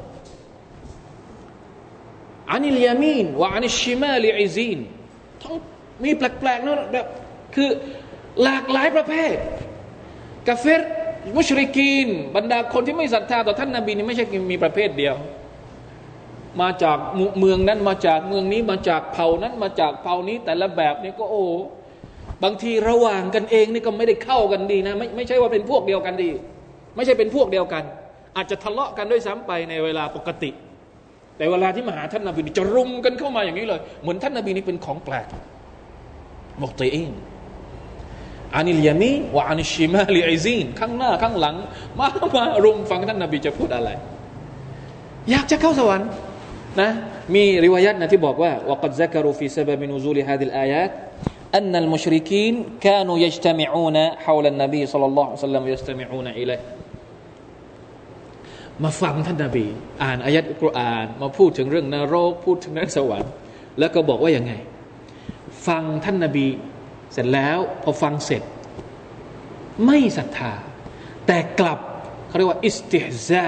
[2.51, 4.79] عن اليمين وعن الشمال عزين
[5.43, 5.55] ทั้ง
[6.05, 7.07] มีแปลกๆนะแบบ
[7.55, 7.69] คือ
[8.43, 9.35] หลากหลายประเภท
[10.49, 10.83] กาเฟร
[11.37, 15.15] มุชริกีน บรรดาคนที่ไม่ศรัทธาต่อท่านนาบีนี่ไม่ใช่มีประเภทเดียว
[16.61, 16.99] มาจาก
[17.39, 21.45] เมืองนั้นมาจากเมืองนี้มาจากเผ่านั้นมาจากเผ่านี้แต่ละแบบนี่ก็โอ้
[22.45, 26.31] บางทีระหว่างกันเองนี่ก็ไม่ได้เข้ากันดีนะไม่ไม่ใช่ว่าเป็นพวกเดียวกันดี
[26.97, 27.83] ไม่ใช่เป็นพวกเดียวกัน
[28.37, 30.51] อาจจะทะเลาะกันด้วยซ้ำไปในเวลาปกติ
[31.37, 35.27] แต่เวลาที่มาหาท่านนาบีจะรุมกันเข้ามาอย่างนี้เลย เหมือนท่านนาบีนี่เป็นของแปลก
[36.61, 37.13] مهطعين
[38.55, 41.57] عن اليمين وعن الشمال عزين ข้างหน้าข้างหลัง
[41.99, 43.91] มามารุมฟังท่านนาบีจะพูดอะไร
[45.31, 46.09] อยากจะเข้าสวรรค์
[46.82, 46.90] นะ
[47.36, 50.92] มีริวายัตนะที่บอกว่า وقد ذكروا في سبب نزول هذه الآيات
[51.60, 52.54] أن المشركين
[52.86, 56.62] كانوا يجتمعون حول النبي صلى الله عليه وسلم يستمعون إليه
[58.84, 59.66] มาฟังท่านนาบี
[60.04, 63.32] อ่านอายัดอัลกุรอานมาพูดถึงเรื่องนรกพูดถึงนรกสวรรค์
[63.80, 64.54] แล้วก็บอกว่าอย่างไง
[65.68, 66.48] ฟังท่านนาบี
[67.14, 68.42] เสร็จแล้วพอฟังเสร็จ
[69.86, 70.54] ไม่ศรัทธา
[71.28, 71.80] แต่กลับ
[72.28, 73.48] เขาเรียกว่าอิสติฮซา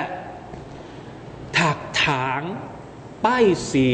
[1.58, 2.42] ถักถาง
[3.25, 3.89] ป้ายสี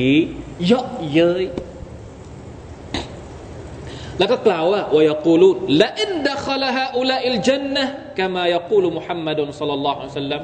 [0.66, 1.44] เยาะเย้ย
[4.18, 5.50] แล้วก็กล่าวว่าวยกูลู
[5.82, 7.84] ละอินดัคลฮะอุลาอิลจันนะ
[8.18, 10.42] กามายกูลมุฮัมมัดุลสัลลัลลอฮุอะลัยฮิสัลลัม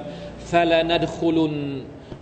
[0.53, 1.55] ฟะลานัดคุลุน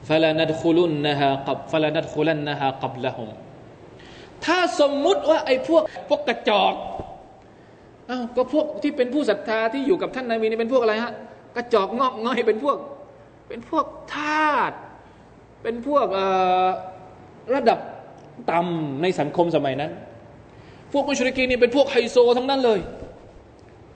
[0.09, 3.29] ฟะลานัดคุลุนนะฮะกับฟะลานัดคุลันนะฮะกับละฮุม
[4.44, 6.74] ถ้าสมมุติว่าไอ้พวกพวกกระจอก
[8.11, 11.12] อ้าวก็พวกที่เป็นผู้ศรัทธาที่อยู่กับท่านนบีนี่เป็นพวกอะไรฮะ
[11.57, 12.77] กระจอกงอกง่อยเป็นพวก
[13.48, 14.72] เป็นพวกทาส
[15.64, 16.07] เป็นพวก
[17.55, 17.79] ระดับ
[18.50, 19.90] ต่ำในสังคมสมัยนั้น
[20.92, 22.81] พวกมุชริกีนี่เป็นพวกไฮโซทั้งนั้นเลย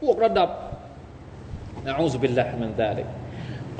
[0.02, 0.48] พวกระดับ
[1.86, 3.06] นะอูซุบิลลาฮิมันซาลิก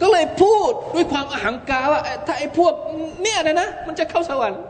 [0.00, 2.72] ก็เลยพูดด้วยความอหังการว่าถ้าไอ้พวก
[3.22, 4.60] เนี่ยนะนะมันจะเข้าสวรรค์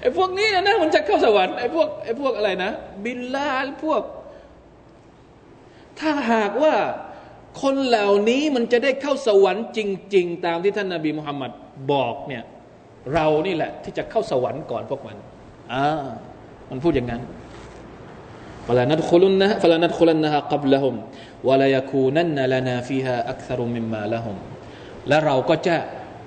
[0.00, 2.70] ไอ้พวกนี้นะนะมันจะเข้าสวรรค์ไอ้พวกไอ้พวกอะไรนะ
[3.04, 3.50] บิลลา
[3.84, 4.02] พวก
[5.98, 6.74] ถ้าหากว่า
[7.60, 9.80] คนเหล่านี้มันจะได้เข้าสวรรค์จ
[10.14, 11.50] ริง ๆ ตามที่ท่านนาบีมุฮัมมัด
[11.92, 12.42] บอกเนี่ย
[13.14, 15.16] เรานี่แหละ ที่จะเข้าสวรรค์ก่อนพวกมัน
[15.72, 15.86] อ่า
[16.70, 17.22] มันพูดอย่างนั้น
[18.66, 20.96] ฟลานัดคุลุนนะฟลานัดคุลันนะฮะกับละหม
[21.48, 24.36] วลายคูนันนลานาฟีฮาอักษรุมิมมาละหม
[25.08, 25.74] และเราก็จะ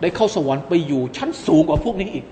[0.02, 2.26] ได้เข้าสวรรค์ไปอยู่ชั้นสูงกว่าพวกนี้อีก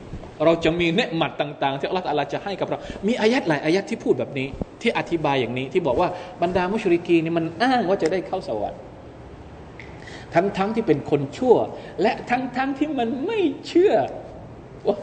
[0.45, 2.77] เราจะมีเนืหมัดต่างๆ ที่อัลลอฮฺจะให้กับเรา
[3.07, 4.47] มีอายัดหลายอายัดที่พูดแบบนี้
[4.81, 6.09] ที่อธิบายอย่างนี้ที่บอกว่า
[6.41, 8.81] บรรดามุชริกีนี่มันอ้างว่าจะได้เข้าสวรรค์
[10.33, 11.55] ทั้งๆทที่เป็นคนชั่ว
[12.01, 13.93] และทั้งๆทที่มันไม่เชื่อ
[14.89, 14.99] ว่า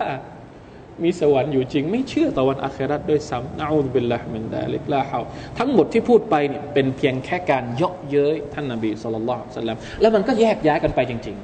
[1.05, 5.18] มีสวรรค์อยู่จริง ไม่เชื่อต่อวันอาคราตด้วยซ้ำนะอูบิลลาฮ์มินดาลิกลาฮา
[5.59, 9.22] ทั้งหมดที่พูดไปเนี่ยเป็นเพียงแค่การเยาะเย้ยท่านนบีสุลต่าน
[9.64, 11.37] ลลัมแล้วมันก็แยกย้ายกันไปจริง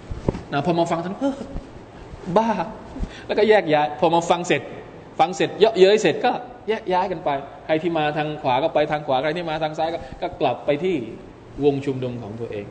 [0.00, 1.34] ๆนะพอมาฟังท่านเออ
[2.38, 2.50] บ้า
[3.26, 4.62] แล้วก็แยกย้าย พอมาฟังเสร็จ
[5.18, 6.32] ฟังเสร็จเยาะเย้ยเสร็จก็
[6.68, 7.30] แยกย้ายกันไป
[7.66, 10.96] ใครที่มาทางขวาก็ไปทางขวา ใครที่มาทางซ้ายก็ก็กลับไปที่
[11.64, 12.66] วงชุมนุมของตัวเอง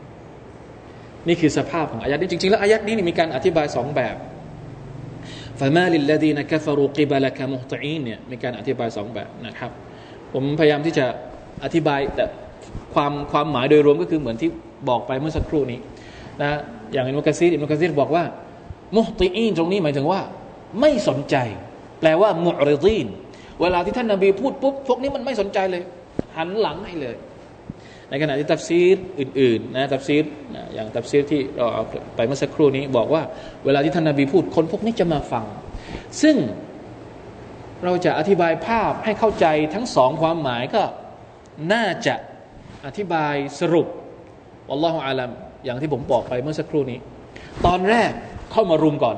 [1.28, 4.16] นี่คือสภาพของอายัดนี้จริงๆแล้วอายัดนี้มีการอธิบายสองแบบ
[5.60, 9.70] ฟามาลิลลดีนกัฟรุกิบาลกะมุตอีนเนี่ยมีการอธิบายสองแบบนะครับ
[10.32, 11.06] ผมพยายามที่จะ
[11.64, 12.24] อธิบายแต่
[12.94, 14.50] ความความหมายโดยรวมก็คือเหมือนที่
[14.88, 15.78] บอกไปเมื่อสักครู่นี้
[16.40, 16.48] นะ
[16.92, 18.24] อย่างอินุกซีดอินุกซีดบอกว่า
[18.96, 20.20] มุตอีนตรงนี้หมายถึงว่า
[20.80, 21.36] ไม่สนใจ
[22.00, 23.06] แปลว่ามุริดีน
[23.60, 25.82] เวลาที่ท่านนาบีพูดปุ๊บพวกนี้มันไม่สนใจเลย
[26.36, 27.16] หันหลังให้เลย
[28.10, 30.24] ในขณะที่ตัฟซีรอื่นๆนะตัฟซีร
[30.74, 31.84] อย่างตัฟซีรที่เราเอา
[32.16, 33.22] ไปเมื่อสักครู่นี้บอกว่า
[33.64, 35.44] เวลาที่ท่านนาบีพูดคนพวกนี้จะมาฟัง
[36.22, 36.36] ซึ่ง
[37.84, 40.82] เราจะอธิบายภาพให้เข้าใจทั้งสองความหมายก็
[41.72, 42.14] น่าจะ
[42.86, 43.86] อธิบายสรุป
[44.70, 45.30] อัลลอฮฺอาลัม
[45.64, 46.98] อย่างที่ผมบอกไปเมื่อสักครู่นี้
[47.66, 48.12] ตอนแรก
[48.54, 49.16] เข้ามารุมก่อน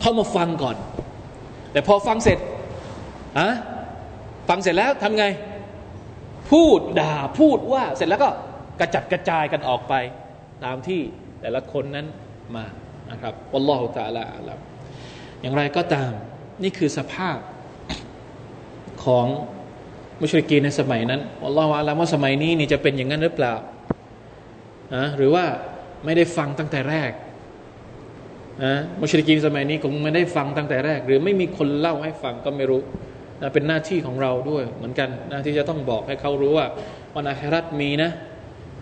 [0.00, 0.76] เข้ามาฟังก่อน
[1.72, 2.38] แต่พอฟังเสร็จ
[3.38, 3.48] อะ
[4.48, 5.24] ฟังเสร็จแล้วทำไง
[6.50, 8.30] พูดด่าพูดว่าเสร็จแล้วก็
[8.80, 9.94] กระจัดกระจายกันออกไป
[10.64, 11.00] ตามที่
[11.40, 12.06] แต่ละคนนั้น
[12.56, 12.64] มา
[13.10, 14.50] นะครับอัลลอฮฺตาลาอัลล
[15.40, 16.10] อย่างไรก็ตาม
[16.62, 17.38] นี่คือสภาพ
[19.04, 19.26] ของ
[20.20, 23.54] มุชริกีในสมัยนั้นอัลลอฮฺอาลามว่าสมัยนี้นี่จะเป็นอย่างนั้นหรือเปล่า
[24.96, 25.44] นะหรือว่า
[26.04, 27.10] ไม่ได้ฟังตั้งแต่แรก
[28.64, 32.80] นะมุชริกีนสมัยนี้คงไม่ได้ฟังตั้งแต่แรก หรือไม่มีคนเล่าให้ฟังก็ไม่รู้
[33.42, 36.66] นะเป็นหน้าที่ของเราด้วยเหมือนกันนะที่จะต้องบอกให้เขารู้ว่า
[37.16, 38.10] วันอาคราตมีนะ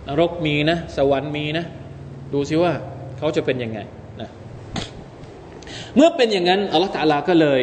[0.08, 1.64] นรกมีนะ สวรรค์มีนะ
[2.32, 2.72] ดูซิว่า
[3.18, 3.78] เขาจะเป็นยังไง
[4.20, 4.28] นะ
[5.94, 7.62] เมื่อเป็นอย่างนั้นอัลลอฮฺตาลาก็เลย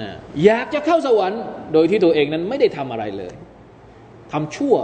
[0.00, 0.08] นะ
[0.44, 1.42] อยากจะเข้าสวรรค์
[1.72, 3.34] โดยที่ตัวเองนั้นไม่ได้ทำอะไรเลย
[4.32, 4.76] ทำชั่ว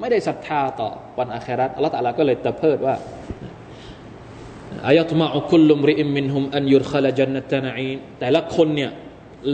[0.00, 2.94] ไม่ได้ศรัทธาต่อวันอาคราตอัลลอฮฺตาลาก็เลยตะเพิดว่า
[4.86, 8.90] อายะตมาอุคุลลุมริอิมมินฮุมอันยุรขลาจันนตนาอีนแต่ละคนเนี่ย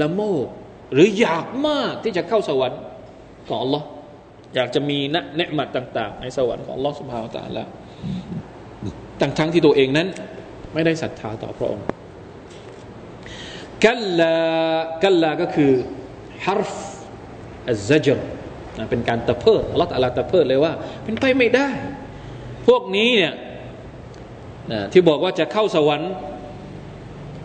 [0.00, 0.46] ละโมบ
[0.92, 2.80] หรืออยากมากที่จะเข้าสวรรค์
[3.48, 3.82] ของ Allah
[4.54, 7.64] อยากจะมีนะเนืหมัดต่าง ๆ ในสวรรค์ของ Allah สุบฮาวตะละ
[9.20, 10.08] ทั้งทั้งที่ตัวเองนั้น
[10.74, 11.84] ไม่ได้ศรัทธาต่อพระองค์
[13.84, 14.34] กัลลา
[15.02, 15.72] กัลลาก็คือ
[16.46, 16.72] ฮาร์ฟ
[17.68, 18.18] อัลซจร
[18.90, 20.72] เป็นการตะเพิดอัลลอฮฺตะลาตะเพิดเลยว่า
[21.04, 21.68] เป็นไปไม่ได้
[22.66, 23.32] พวกนี้เนี่ย
[24.92, 26.10] ที่บอกว่าจะเข้าสวรรค์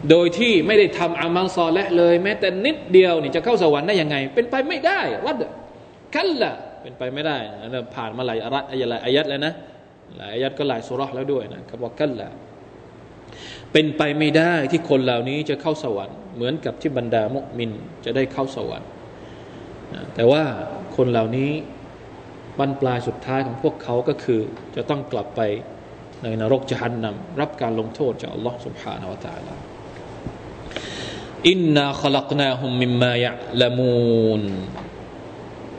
[0.09, 5.35] โดยที่ไม่ได้ทำอามัลซอและเลย แม้แต่นิดเดียวนี่จะเข้าสวรรค์ได้ยังไง เป็นไปไม่ได้วัด
[6.15, 9.53] คัลละเป็นไปไม่ได้นะผ่านมาหลายอารัตหลายอายัดแล้วนะ
[10.17, 12.29] หลายอายัดก็หลายสุรษแล้วด้วยนะคำว่าคัลละ
[13.73, 17.71] เป็นไปไม่ได้ที่คนเหล่านี้จะเข้าสวรรค์เหมือนกับที่บรรดามุมิน
[18.05, 18.87] จะได้เข้าสวรรค์
[20.15, 20.43] แต่ว่า
[20.95, 21.51] คนเหล่านี้
[22.59, 24.39] บรรปลายสุดท้ายของพวกเขาก็คือ
[24.75, 25.41] จะต้องกลับไป
[26.22, 29.54] ในนรกจหันนำรับการลงโทษจากอัลลอฮ์ سبحانه และ تعالى
[31.48, 33.32] อินนาขลักนาฮุมมิมมายะ
[33.62, 34.42] ละมูน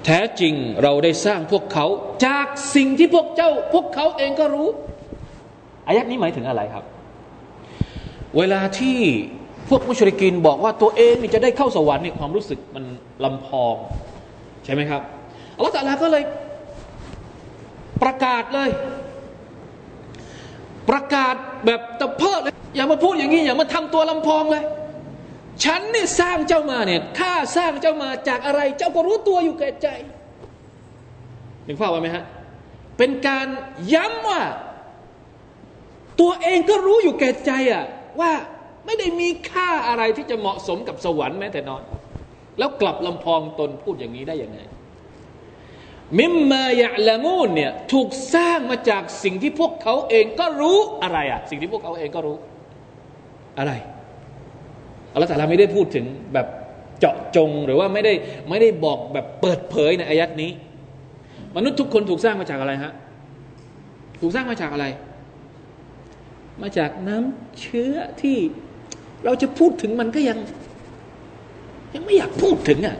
[0.05, 0.53] แท้จริง
[0.83, 1.85] เราได้สร้างพวกเขา
[2.25, 4.67] จากสิ่งที่พวกเจ้า พวกเขาเองก็รู้
[5.87, 6.83] อายัดนี้หมายถึงอะไรครับ
[8.37, 8.97] เวลาที่
[9.69, 12.83] พวกมุชริกินบอกว่าตัวเองนี่จะได้เข้าสวรรค์นี่ความรู้สึกมัน
[13.23, 13.75] ลำพอง
[14.65, 15.01] ใช่ไหมครับ
[15.55, 16.23] อัลลอฮฺตะลาก็เลย
[18.03, 18.69] ประกาศเลย
[20.90, 21.34] ประกาศ
[21.66, 24.64] แบบตะเพิดเลยอย่ามาพูดอย่างนี้อย่ามาทำตัวลำพองเลย
[25.64, 29.88] ฉันเนี่ยสร้างเจ้ามาเนี่ยข้าสร้างเจ้ามาจากอะไร เจ้าก็รู้ตัวอยู่แก่ใจ
[31.64, 32.24] เห็นภาพไหมฮะ
[32.98, 33.46] เป็นการ
[33.94, 34.40] ย้ำว่า
[36.20, 37.84] ตัวเองก็รู้อยู่แก่ใจอะ
[38.20, 38.32] ว่า
[38.86, 41.82] ไม่ได้มีค่าอะไรที่จะเหมาะสมกับสวรรค์แม้แต่น้อย
[42.58, 44.58] แล้วกลับลำพองตนพูดอย่างนี้ได้ยังไง
[46.18, 52.36] มิมมายะละมูนเนี่ยถูกสร้างมาจากสิ่งที่พวกเขาเองก็รู้อะไรอะสิ่งที่พวกเขาเองก็รู้
[53.58, 53.72] อะไร
[55.12, 56.46] อัลลอฮฺาลาไม่ได้พูดถึงแบบ
[56.98, 58.12] เจาะจงหรือว่าไม่ได้
[58.48, 60.50] ไม่ได้บอกแบบเปิดเผยในอายัดนี้
[61.56, 62.92] มนุษย์ทุกคนถูกสร้างมาจากอะไรฮะ
[64.20, 64.86] ถูกสร้างมาจากอะไร
[66.62, 68.36] มาจากน้ำเชื้อที่
[69.24, 70.38] เราจะพูดถึงมันก็ยัง
[71.94, 72.96] ยังไม่อยากพูดถึงอะ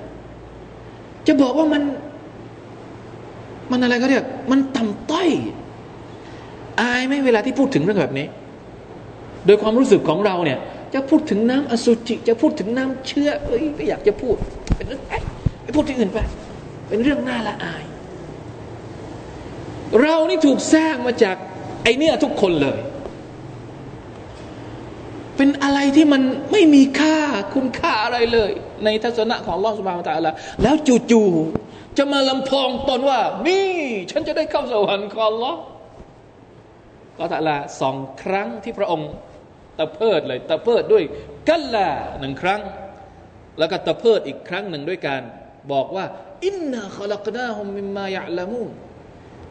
[1.27, 1.83] จะบอกว่ามัน
[3.70, 5.28] มันอะไรก็เรียก มันต่ำต้อย
[6.80, 8.26] อายไหมเวลาที่พูดถึงเรื่องแบบนี้
[9.46, 10.59] โดยความรู้สึกของเราเนี่ย
[10.94, 14.37] จะพูดถึงน้ำอสุจิ จะพูดถึงน้ำเชื้อเอ้ยไม่อยากจะพูด
[14.76, 15.18] เป็นเรื่องไอ้
[15.62, 16.18] ไปพูดที่อื่นไป
[16.88, 17.85] เป็นเรื่องน่าละอาย
[20.00, 21.37] เรานี่ถูกสร้างมาจาก
[21.83, 22.78] ไอเนี่ยทุกคนเลย
[25.37, 27.18] เป็นอะไรที่มันไม่มีค่า
[27.54, 28.50] คุณค่าอะไรเลย
[28.85, 30.74] ในทัศนะของลอสุบานตะละแล้ว
[31.11, 31.60] จู่ๆ
[31.98, 33.70] จะมาลำพองตนว่า นี่
[34.11, 35.53] ฉันจะได้เข้าสวรรค์ของลอ
[37.18, 39.11] ก็ตะลาสองครั้งที่พระองค์
[39.79, 41.05] ตะเพิดเลยตะเพิดด้วย
[41.48, 41.88] กัลลา
[42.20, 42.61] หนึ่งครั้ง
[43.59, 45.22] แล้วก็ตะเพิดอีกครั้งหนึ่งด้วยการ
[45.72, 46.05] บอกว่า
[46.44, 48.62] อินนาขลักนาฮุมมิมายะละมู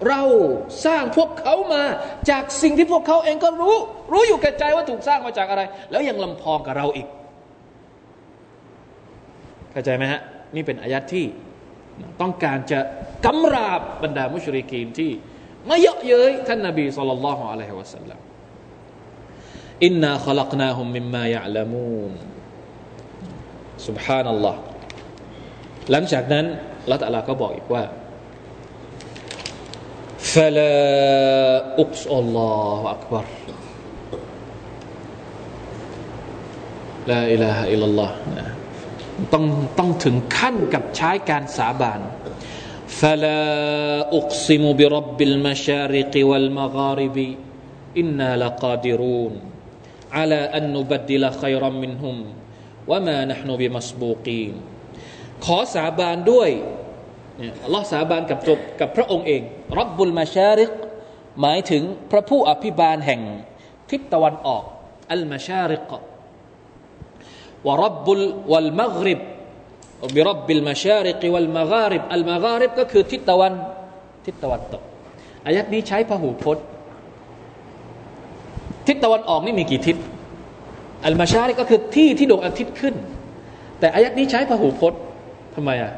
[0.07, 0.21] เรา
[0.85, 1.83] สร้างพวกเขามา
[2.29, 3.77] จากสิ่งที่พวกเขาเองก็รู้
[4.11, 7.07] รู้อยู่แก่ใจว่าถูกสร้างมาจากอะไร แล้วยังลำพองกับเราอีก
[9.71, 10.21] เข้าใจไหมฮะ
[10.55, 11.25] นี่เป็นอายัดที่
[12.20, 12.80] ต้องการจะ
[13.26, 15.10] กำราบบรรดามุชริกีนที่
[15.68, 18.18] มาเยาะเย้ยท่านนบีสุลต่านละฮ์อะลัยฮิวะสัลลัม
[19.84, 22.12] อินนาขลักนาฮุมมิมมายะละมูน
[23.86, 24.58] سبحان อัลลอฮ์
[25.90, 26.44] หลังจากนั้น
[26.90, 27.84] ละตัลลาก็บอกอีกว่า
[30.34, 30.76] فلا
[31.82, 33.24] أقص الله أكبر
[37.06, 38.10] لا إله إلا الله
[39.32, 39.44] ต้อง
[39.78, 42.00] ต้องถึงขั้นกับใช้การสาบาน
[43.00, 43.42] فلا
[44.18, 47.18] أقسم برب المشارق والمغارب
[48.00, 49.32] إنا لقادرون
[50.16, 52.16] على أن نبدل خيرا منهم
[52.90, 54.54] وما نحن بمسبوقين
[55.44, 56.50] ขอสาบานด้วย
[57.38, 59.42] เนี่ยอัลลอฮ์สาบานกับจบกับพระองค์เอง
[59.78, 60.70] รับบุลมาชาริก
[61.40, 63.20] หมายถึงพระผู้อภิบาลแห่ง
[63.90, 64.64] ทิศตะวันออก
[65.12, 65.92] อัลมาชาริก
[67.67, 69.19] วรับบุลวัลมักริบ
[70.15, 73.53] บิรับบิลมาชาริกวัลมากริบอัลมากริบก็คือทิศตะวัน
[74.25, 74.81] ทิศตะวันตก
[75.45, 76.65] อายัดนี้ใช้พหูพจน์
[78.87, 79.97] ทิศตะวันออกนี่มีกี่ทิศ
[81.05, 82.95] อัลมาชาริกก็คือที่ที่ดวงอาทิตย์ขึ้น
[83.79, 84.99] แต่อายัดนี้ใช้พหูพจน์
[85.55, 85.91] ทำไมอะ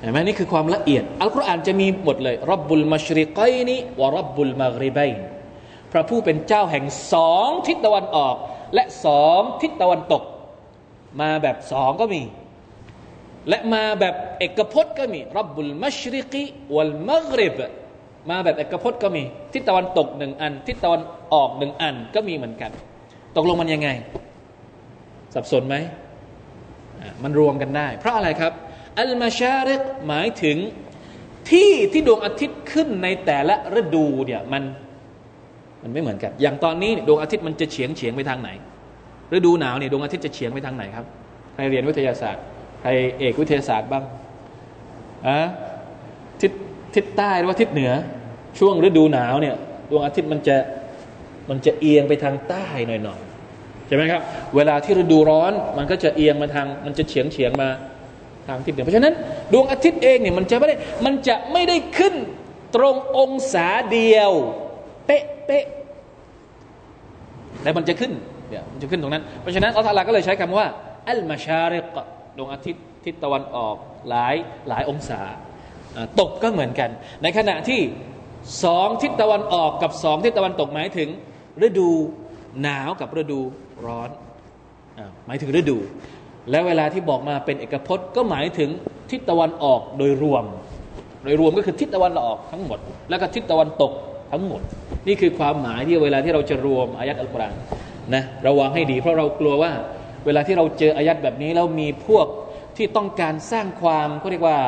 [0.00, 5.10] เห็นไหมนี่คือความละเอียดอัลกุรอานจะมีหมดเลยรับบุลมัชริกัยนี้วรับบุลมากริบัย
[5.92, 8.36] พระผู้เป็นเจ้าแห่งสองทิศตะวันออก
[8.74, 10.22] และสองทิศตะวันตก
[11.20, 12.22] มาแบบสองก็มี
[13.48, 17.56] และมาแบบเอกพจน์ก็มีรับบุลมัชริกีวัลมักริบ
[18.30, 21.02] มาแบบเอกพจน์ก็มี ทิศตะวันตกหนึ่งอัน ทิศตะวัน
[21.32, 22.70] ออกหนึ่งอันก็มีเหมือนกัน
[23.36, 23.88] ตกลงมันยังไง
[25.34, 25.76] สับสนไหม
[27.22, 28.52] มันรวมกันได้ เพราะอะไรครับ
[29.00, 30.56] อัลมาชาริกหมายถึง
[31.50, 34.62] ที่ที่ดวงอาทิตย์ขึ้นในแต่ละฤดูเนี่ยมัน
[35.82, 38.50] มันไม่เหมือนกัน อย่างตอนนี้ดวงอาทิตย์มันจะเฉียงเฉียงไปทางไหน
[39.32, 41.04] ฤดูหนาวเนี่ยดวงอาทิตย์จะเฉียงไปทางไหนครับ
[41.54, 42.42] ใครเรียนวิทยาศาสตร์
[42.80, 44.04] ใครเอกวิทยาศาสตร์บ้าง
[45.26, 45.38] อะ
[46.40, 46.52] ทิศ
[46.94, 47.92] ทิศใต้หรือว่าทิศเหนือ
[48.58, 49.54] ช่วงฤดูหนาวเนี่ย
[49.90, 50.56] ดวงอาทิตย์มันจะ
[51.50, 54.20] มันจะเอียงไปทางใต้หน่อยๆใช่ไหมครับ
[54.56, 57.68] เวลาที่ฤดูร้อนมันก็จะเอียงมาทางมันจะเฉียงเฉียงมา
[58.46, 59.14] ทางทิศเหนือเพราะฉะนั้น
[59.52, 62.14] ดวงอาทิตย์เองเนี่ยมันจะไม่ได้มันจะไม่ได้ขึ้น
[62.76, 64.32] ตรงองศาเดียว
[65.06, 65.64] เป๊ะเป๊ะ
[67.62, 68.12] แต่มันจะขึ้น
[68.50, 70.66] เนี่ยมันจะขึ้นตรงนั้น เพราะฉะนั้นอัลลอฮฺก็เลยใช้คำว่า
[71.08, 71.96] อัลมาชาริก
[72.36, 73.76] ดวงอาทิตย์ทิศตะวันออก
[74.08, 74.34] หลาย
[74.68, 75.20] หลายองศา
[76.20, 76.90] ตกก็เหมือนกัน
[77.22, 77.80] ในขณะที่
[78.64, 81.08] สองทิศตะวันออกกับสองทิศตะวันตกหมายถึง
[81.66, 81.90] ฤดู
[82.62, 83.40] หนาวกับฤดู
[83.86, 84.10] ร้อน
[85.26, 85.78] หมายถึงฤดู
[86.50, 88.70] แล้วเวลาที่บอกมาเป็นเอกพจน์ก็หมายถึง
[89.10, 90.44] ทิศตะวันออกโดยรวม
[91.24, 92.78] โดยรวมก็คือทิศตะวันออกทั้งหมด
[93.10, 93.92] แล้วก็ทิศตะวันตก
[94.30, 94.60] ทั้งหมด
[95.08, 97.54] นี่คือความหมายที่เวลาที่เราจะรวมอายัดอัลกุรอาน
[98.14, 99.72] นะระวังให้ดีเพราะเรากลัวว่า
[100.26, 102.26] เวลาที่เราเจออายัดแบบนี้แล้วมีพวก
[102.76, 104.58] ที่ต้องการสร้างความเขาเรียกว่า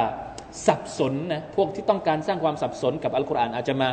[0.66, 3.88] สับสนนะพวกที่ต้องการสร้างความสับสนกับอัลกุรอานอาจจะมา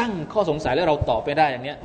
[0.00, 1.78] ตั้งข้อสงสัยแล้วเราตอบไปได้อย่างเนี้ย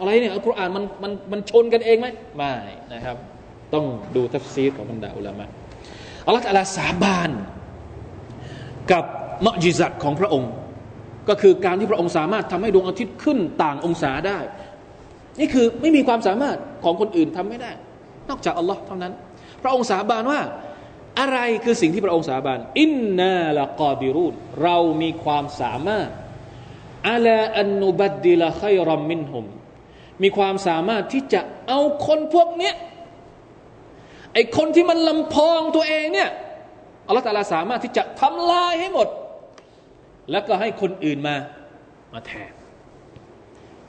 [0.00, 2.54] อะไรเนี่ยอัลกุรอานมันมันมันชนกันเองไหมไม่
[2.92, 3.16] นะครับ
[3.74, 3.84] ต้อง
[4.16, 5.46] ดูตัฟซีรของบรรดาอุลามะ
[6.26, 7.30] อัลลอฮฺอาลาสาบาน
[8.92, 9.04] กับ
[9.46, 10.50] มุอฺญิซัตของพระองค์
[11.28, 14.38] ก็คือการที่พระองค์สามารถทำให้ดวงอาทิตย์ขึ้นต่างองศาได้
[15.40, 17.70] นี่คือไม่มีความสามารถของคนอื่นทำไม่ได้
[18.28, 19.12] นอกจากอัลลอฮ์เท่านั้น
[19.62, 20.40] พระองค์สาบานว่า
[21.20, 26.08] อะไรคือสิ่งที่พระองค์สาบานإنا لقادرون เรามีความสามารถ
[27.10, 29.44] อัลาอันนุบัดดิละขัยรัมมินหุม
[30.22, 32.74] มีความสามารถที่จะเอาคนพวกเนี้ย
[34.32, 36.30] ไอคนที่มันลำพองตัวเองเนี่ย
[37.06, 39.08] อัลลอฮฺตาลาสามารถที่จะทำลายให้หมด
[40.31, 41.35] แล้วก็ให้คนอื่นมา
[42.13, 42.51] มาแทน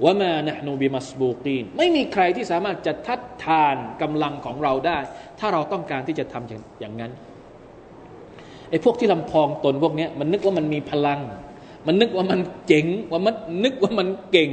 [0.04, 4.98] ว่ามานะนูบิมัสบูกีนไม่มีใครที่สามารถจะทัดทานกำลังของเราได้
[5.38, 7.12] ถ้าเราต้องการที่จะทำอย่างอย่างนั้น
[8.70, 11.20] ไอ้พวกที่ลำพองตนพวกนี้มันนึกว่ามันมีพลัง
[11.86, 14.50] มันนึกว่ามันเจ๋งว่ามันนึกว่ามันเก่ง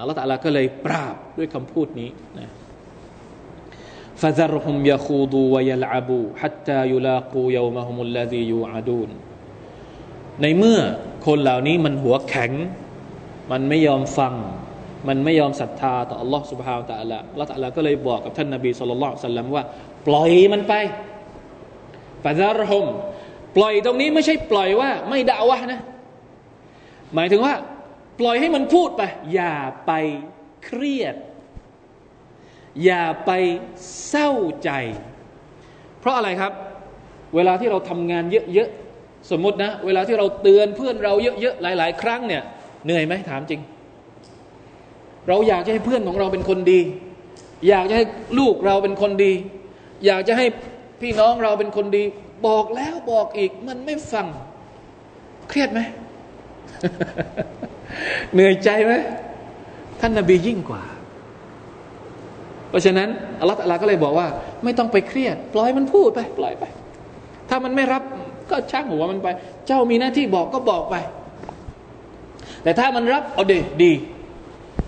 [0.00, 2.50] อัลลอฮฺตาลาก็เลยปราบด้วยคำพูดนี้นะ
[4.22, 9.10] فذرهم يخوضوا ويلعبوا حتى يلاقوا يومهم الذي يوعدون
[10.42, 10.80] ในเมื่อ
[11.26, 12.52] คนเหล่านี้มันหัวแข็ง
[13.52, 14.34] มันไม่ยอมฟัง
[15.08, 19.64] มันไม่ยอมศรัทธาต่อ Allah سبحانه และ تعالى Allah تعالى ก็เลยบอกกับท่านนบีสุลต่านสัลลัมว่า
[20.06, 20.74] ปล่อยมันไป
[22.24, 22.86] ฟาซารฮม
[23.56, 25.80] ปล่อยตรงนี้ไม่ใช่ปล่อยว่า ไม่ด่าวะนะ
[27.14, 27.54] หมายถึงว่า
[28.20, 29.02] ปล่อยให้มันพูดไป
[29.34, 29.54] อย่า
[29.86, 29.92] ไป
[30.64, 31.16] เครียด
[32.84, 33.30] อย่าไป
[34.08, 34.30] เศร้า
[34.64, 34.70] ใจ
[36.00, 36.52] เพราะอะไรครับ
[37.34, 38.79] เวลาที่เราทำงานเยอะๆ
[39.29, 42.43] สมมตินะ เวลาที่เราเตือนเพื่อนเราเยอะๆหลาย ๆ ครั้งเนี่ย
[42.85, 43.61] เหนื่อยไหมถามจริง
[45.27, 46.81] เราอยากจะให้เพื่อนของเราเป็นคนดี
[47.69, 48.05] อยากจะให้
[48.39, 49.33] ลูกเราเป็นคนดี
[50.05, 50.45] อยากจะให้
[51.01, 52.03] พี่น้องเราเป็นคนดี
[52.47, 54.27] บอกแล้วบอกอีกมันไม่ฟัง
[55.49, 55.79] เครียดไหม
[58.33, 58.93] เหนื่อยใจไหม
[59.99, 60.83] ท่านนาบียิ่งกว่า
[62.69, 63.09] เพราะฉะนั้น
[63.39, 64.27] อัลลอฮฺก็เลยบอกว่า
[64.63, 66.63] ไม่ต้องไปเครียด ปล่อยมันพูดไป ปล่อยไป
[67.49, 68.03] ถ้ามันไม่รับ
[68.51, 69.27] ก็ช่างหัวมันไป
[69.67, 70.95] เจ้ามีหน้าที่บอกก็บอกไป
[72.63, 73.91] แต่ถ้ามันรับเอาดีดี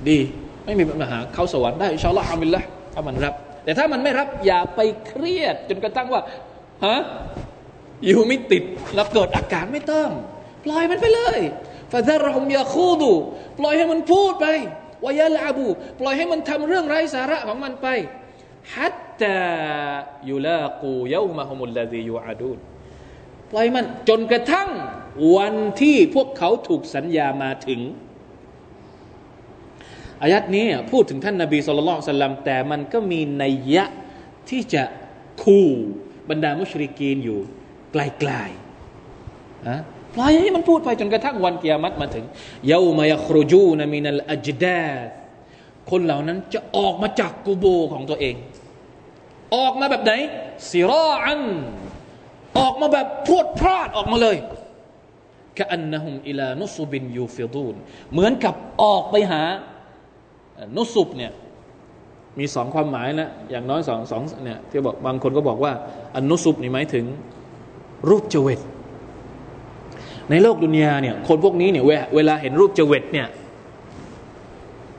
[0.10, 0.20] ดี
[0.66, 2.62] ไม่มีปัญหาเข้าสวรรค์ได้อิชาอัลลอฮฺฮามิลละ
[2.94, 3.34] ถ้ามันรับ
[3.64, 6.22] แต่ถ้ามันไม่รับอย่าไปเครียด จนกระทั่งว่า
[6.86, 6.98] ฮะ
[8.06, 8.64] อยู่ไม่ติด
[8.96, 10.10] แล้วเกิดอาการไม่ต้อง
[10.66, 11.40] ปล่อยมันไปเลย
[11.92, 13.12] ฟาซารหุมยาคูดู
[13.60, 14.46] ปล่อยให้มันพูดไป
[15.06, 15.66] วายาลาบู
[16.00, 17.88] ปล่อยให้มันทำเรื่องไร้สาระของมันไป
[18.76, 19.38] ฮัตตา
[20.30, 22.58] ยุลากูยามาฮุมุลลาดียูอาดูน
[23.54, 24.70] ปล่อยมัน จนกระทั่ง
[25.36, 27.80] วันที่พวกเขาถูกสัญญามาถึง
[30.22, 33.86] อายัดนี้พูดถึงท่านนาบีสุลต่านสัลลัมแต่มันก็มีนัยยะ
[34.50, 34.84] ที่จะ
[35.44, 35.68] คู่
[36.30, 37.40] บรรดามุชริกีนอยู่
[37.92, 39.80] ไกลๆนะ
[40.16, 42.26] ปล่อยให้มันพูดไปจนกระทั่งวันกิยามัตมาถึง
[42.68, 44.84] เยาวมายครูจูนามินัลอัจดา
[45.90, 48.36] คนเหล่านั้นจะออกมาจากกูโบของตัวเอง
[49.56, 50.14] ออกมาแบบไหน
[50.72, 51.42] สิรออัน
[52.58, 54.38] ออกมาแบบพรวดพลาดออกมาเลย
[55.58, 57.76] กะอันนะฮุมอิลานุสุบินยูฟิดูน
[58.12, 59.42] เหมือนกับออกไปหา
[60.78, 61.32] นุสุบเนี่ย
[62.40, 65.74] มีสองความหมายนะอย่างน้อยสองสองเนี่ยที่บอกบางคนก็บอกว่า
[66.16, 67.06] อันนุสุบนี่หมายถึง
[68.10, 68.62] รูปเจวิต
[70.30, 71.84] ในโลกดุนยาเนี่ยคนพวกนี้เนี่ย
[72.16, 73.28] เวลาเห็นรูปเจวิตเนี่ย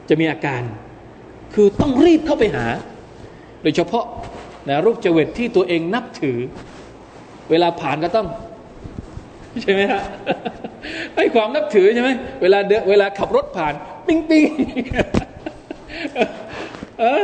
[0.08, 0.62] จะมีอาการ
[1.54, 2.66] คือต้องรีบเข้าไปหา
[3.62, 4.04] โดยเฉพาะ
[4.68, 6.38] นะรูปเจวิตที่ตัวเองนับถือ
[7.50, 8.26] เวลาผ่านก็ต้อง
[9.62, 10.02] ใช่ไหมฮะ
[11.16, 12.10] ให้ความนับถือใช่ไหม
[12.42, 13.74] เวลาเดเวลาขับรถผ่าน
[14.06, 14.44] ปิ้งปิ้ง
[17.00, 17.22] เออ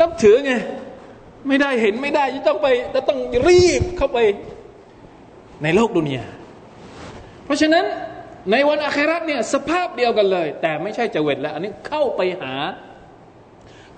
[0.00, 0.52] นับถือไง
[1.48, 3.18] ไม่ได้เห็นไม่ได้จะต้องไปจะต้อง
[3.48, 4.18] รีบเข้าไป
[5.62, 6.24] ในโลกดุนยา
[7.44, 7.84] เพราะฉะนั้น
[8.52, 12.54] ในวันอาคราเนี่ยสภาพเดียวกันเลย แต่ไม่ใช่จะเวทแล้ว อันนี้เข้าไปหา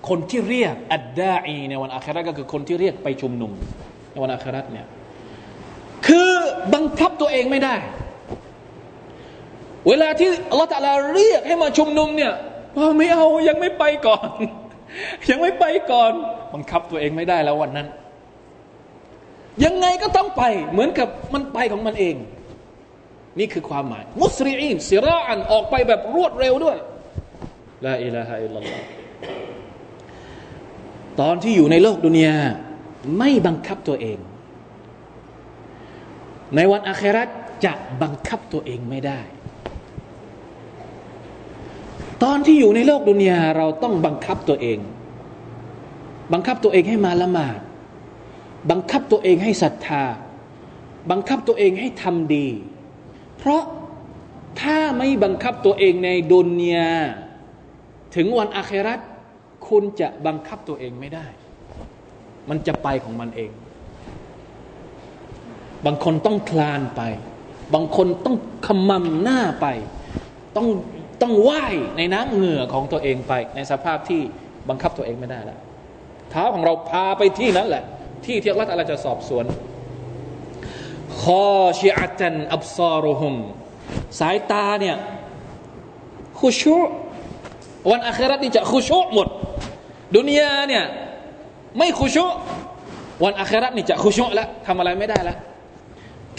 [0.09, 3.51] คนที่เรียกอัดดาอีในวันอาคราก็คือคนที่เรียกไปชุมนุม
[4.11, 4.87] ในวันอาคราเนี่ย
[6.73, 7.75] บังคับตัวเองไม่ได้
[9.87, 12.33] เวลาที่อัลลอฮฺตะลาเรียกให้มาชุมนุมเนี่ย
[12.97, 14.29] ไม่เอายังไม่ไปก่อน
[15.29, 16.11] ยังไม่ไปก่อน
[16.53, 17.87] บังคับตัวเองไม่ได้แล้ววันนั้น
[19.65, 22.15] ยังไงก็ต้องไป เหมือนกับมันไปของมันเอง
[23.39, 26.77] นี่คือความหมาย มุสลิมสิราอันออกไปแบบรวดเร็วด้วย
[27.85, 28.79] ลาอิลาฮะอิลลัลลอฮ
[31.21, 32.37] ตอนที่อยู่ในโลกดุนยา
[33.17, 34.17] ไม่บังคับตัวเอง
[36.55, 37.23] ในวันอาครา
[37.65, 39.19] จะบังคับตัวเองไม่ได้
[42.23, 44.79] ตอนที่อยู่ในโลกดุนยาเราต้องบังคับตัวเอง
[46.33, 47.59] บังคับตัวเองให้มาละหมาด
[48.71, 50.03] บังคับตัวเองให้ศรัทธา
[51.11, 52.47] บังคับตัวเองให้ทำดี
[53.37, 53.63] เพราะ
[54.61, 56.91] ถ้าไม่บังคับตัวเองในดุนยา
[58.15, 58.95] ถึงวันอาครา
[59.67, 61.27] คุณจะบังคับตัวเองไม่ได้
[62.49, 63.51] มันจะไปของมันเอง
[65.85, 67.01] บางคนต้องคลานไป
[67.73, 69.67] บางคนต้องขมำหน้าไป
[70.55, 70.67] ต้อง
[71.21, 74.21] ต้องว่ายในน้ำเหงื่อของตัวเองไป ในสภาพที่
[74.69, 75.59] บังคับตัวเองไม่ได้แล้ว
[76.29, 77.83] เท้าของเราพาไปที่นั้นแหละ
[78.25, 79.45] ที่ที่รัฐอะไรจะสอบสวน
[81.21, 81.45] คอ
[81.79, 83.35] ชิอาจันอับซารุฮุม
[84.19, 84.95] สายตาเนี่ย
[86.39, 86.75] คุชุ
[87.91, 89.27] วันอาคราตนี่จะคุชุหมด
[90.15, 90.83] ดุนยาเนี่ย
[91.77, 92.25] ไม่คุชุ
[93.23, 95.37] วันอาคราตนี่จะคุชุแล้วทำอะไรไม่ได้แล้ว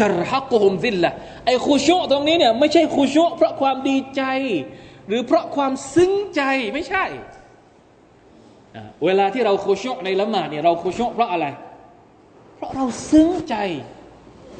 [0.00, 1.10] ตรฮักกุมซิลละ
[1.46, 4.22] ไอ้คุชุตรงนี้เนี่ยไม่ใช่คุชุเพราะความดีใจ
[5.08, 6.42] หรือเพราะความซึ้งใจ
[6.74, 7.04] ไม่ใช่
[9.04, 11.46] เวลาที่เราคุชุในละหมาดเนี่ยเราคุชุเพราะอะไร
[12.56, 13.56] เพราะเราซึ้งใจ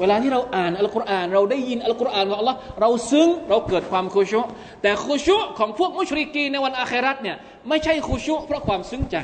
[0.01, 4.41] เวลาที่เราอ่านอัลกุรอาน เราได้ยินอัลกุรอานของอัลลอฮ์เราซึ้งเราเกิดความคุชุ
[4.83, 7.37] แต่คุชุของพวกมุชริกีในวันอาคราตเนี่ย
[7.69, 9.17] ไม่ใช่คุชุเพราะความซึ้งใจ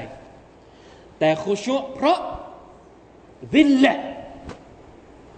[1.19, 2.19] แต่คุชุเพราะ
[3.55, 3.95] วิลละ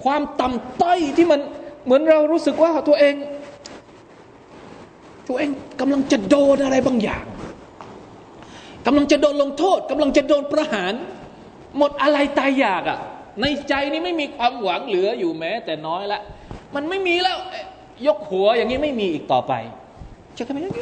[0.04, 1.40] ความต่ำต้อยที่มัน
[1.84, 3.14] เหมือนเรารู้สึกว่าตัวเอง
[5.28, 5.50] ตัวเอง
[5.80, 7.24] กำลังจะโดนอะไรบางอย่าง
[8.86, 10.92] กำลังจะโดนลงโทษกำลังจะโดนประหาร
[11.78, 12.98] หมดอะไรตายอยากอะ่ะ
[13.40, 16.20] ในใจนี้ไม่มีความหวังเหลืออยู่แม้ แต่น้อยละ
[16.74, 17.36] มันไม่มีแล้ว
[18.06, 19.52] ยกหัวอย่างนี้ไม่มีอีกต่อไป
[20.36, 20.78] จะทำยังไม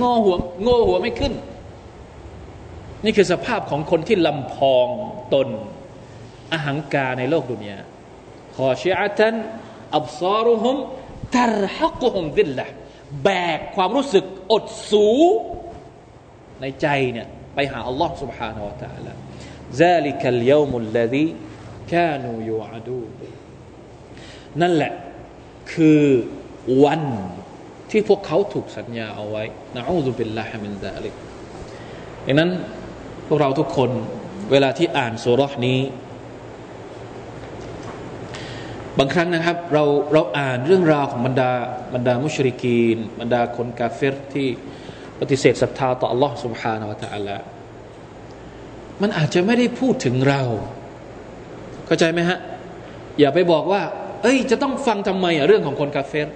[0.00, 1.32] งอหัวงอหัวไม่ขึ้น
[3.04, 4.86] นี่คือสภาพของคนที่ลำพอง
[5.34, 5.48] ตน
[6.53, 7.77] อหังกาในโลกดุนยา
[8.55, 9.35] ขอชีอะตัน
[9.97, 10.75] อับซารุฮุม
[11.37, 12.65] ตรฮักุฮุมดิลละ
[13.23, 14.23] แบกความรู้สึก
[14.53, 15.07] อดสู
[16.61, 19.13] ในใจเนี่ยไปหาอัลลอฮ์ سبحانه และ تعالى
[19.83, 21.27] ذلك اليوم الذي
[21.93, 23.11] كانوا يوعدون
[24.61, 24.93] นั่นแหละ
[25.73, 26.03] คือ
[26.83, 27.03] วัน
[27.89, 29.43] ที่พวกเขาถูกสัญญาเอาไว้
[29.75, 31.13] นะอูซุบิลลาฮิมินซาลิก
[32.25, 32.51] ดังนั้น
[33.27, 33.89] พวกเราทุกคน
[34.51, 35.79] เวลาที่อ่านสุรษนี้
[38.99, 39.83] บางครั้งนะครับเรา
[40.13, 41.51] เราอ่านเรื่องราวของบรรดา
[41.93, 44.47] บรรดามุชริกีน บรรดาคนกาเฟรที่
[45.19, 47.37] ปฏิเสธศรัทธาต่อ Allah سبحانه และ تعالى
[49.01, 50.41] มันอาจจะไม่ได้พูดถึงเรา
[51.85, 52.39] เข้าใจไหมฮะ
[53.19, 53.81] อย่าไปบอกว่า
[54.21, 56.29] เอ้ย จะต้องฟังทำไมอะเรื่องของคนกาเฟร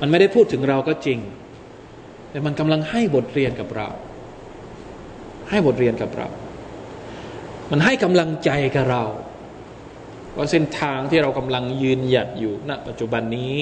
[0.00, 1.18] มันไม่ได้พูดถึงเราก็จริง
[2.30, 3.88] แต่มันกำลังให้บทเรียนกับเรา
[5.50, 6.28] ให้บทเรียนกับเรา
[7.70, 9.04] มันให้กำลังใจกับเรา
[10.36, 13.56] ว่าเส้นทางที่เรากำลังยืนหยัดอยู่ณปัจจุบันนี้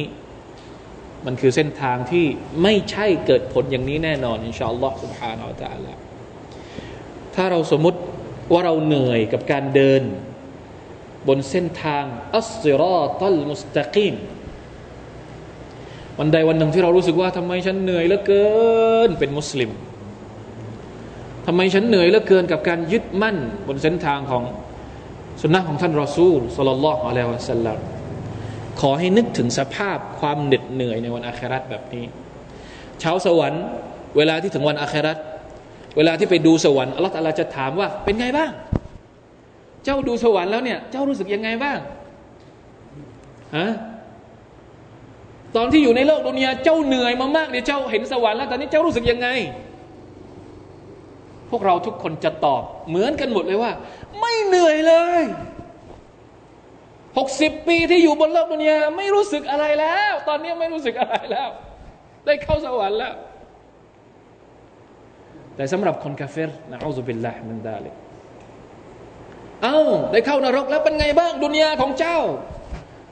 [1.27, 2.27] มันคือเส้นทางที่
[2.63, 5.93] ไม่ใช่เกิดผลอย่างนี้แน่นอนอินชาอัลลอฮ์ سبحانه และ تعالى
[7.35, 7.99] ถ้าเราสมมติ
[8.53, 10.03] ว่าเราเหนื่อยกับการเดิน
[11.29, 12.05] บนเส้นทาง
[12.37, 14.15] อัสซิรอตัลมุสตะกีม
[16.19, 18.49] วันใดวันหนึ่งที่เรารู้สึกว่าทำไมฉันเหนื่อยเหลือเกิ
[19.09, 19.71] นเป็นมุสลิม
[21.47, 24.43] ทำไมฉันเหนื่อยเหลือเกินกับการยึดมั่น บนเส้นทางของ
[25.42, 27.78] สุนนะของท่านรอซูลสลลัลลอฮุอะลัยฮิวะสัลลัม
[28.82, 32.06] ขอให้นึกถึงสภาพความเหน็ดเหนื่อยในวันอาคราตแบบนี้
[33.04, 33.64] ชาวสวรรค์
[34.18, 35.18] เวลาที่ถึงวันอาคราต
[35.98, 38.52] เวลาที่ไปดูสวรรค์อัลลอฮฺตาลาจะถามว่า เป็นไงบ้าง
[39.86, 41.80] เจ้าดูสวรรค์แล้วเนี่ย เจ้ารู้สึกยังไงบ้าง
[43.58, 43.68] ฮะ
[45.56, 49.28] ตอนที่อยู่ในโลกดุนยาเจ้าเหนื่อยมามากเนี่ยเจ้าเห็นสวรรค์แล้วตอนนี้เจ้ารู้สึกยังไง
[51.52, 53.72] พวกเราทุกคนจะตอบ เหมือนกันหมดเลยว่า
[54.20, 55.24] ไม่เหนื่อยเลย
[57.18, 61.50] หกสิบปีที่อยู่บนโลกดุนยาไม่รู้สึกอะไรแล้ว ตอนนี้ไม่รู้สึกอะไรแล้ว
[62.26, 63.14] ได้เข้าสวรรค์แล้ว
[65.56, 67.94] แต่สำหรับคนกาเฟรนะอัลลอฮฺบิลลาฮ์มันดาเลย
[69.64, 69.80] เอา้า
[70.12, 72.20] ได้เข้านรกแล้วเป็นไงบ้างดุนยาของเจ้า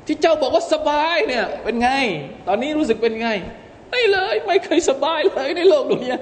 [0.08, 1.90] ที่เจ้าบอกว่าสบายเนี่ยเป็นไง
[2.48, 3.30] ตอนนี้รู้สึกเป็นไง
[3.92, 6.22] ไม่เลย ไม่เคยสบายเลยในโลกดุนยา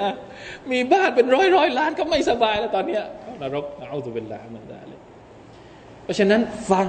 [0.72, 3.04] มีบ้านเป็นร้อยร้อยล้านก็ไม่สบายแล้วตอนเนี้ย
[3.42, 5.02] นรกเอาตัวเป็นลามันได้เลย
[6.04, 6.42] เพราะฉะนั้น
[6.72, 6.88] ฟัง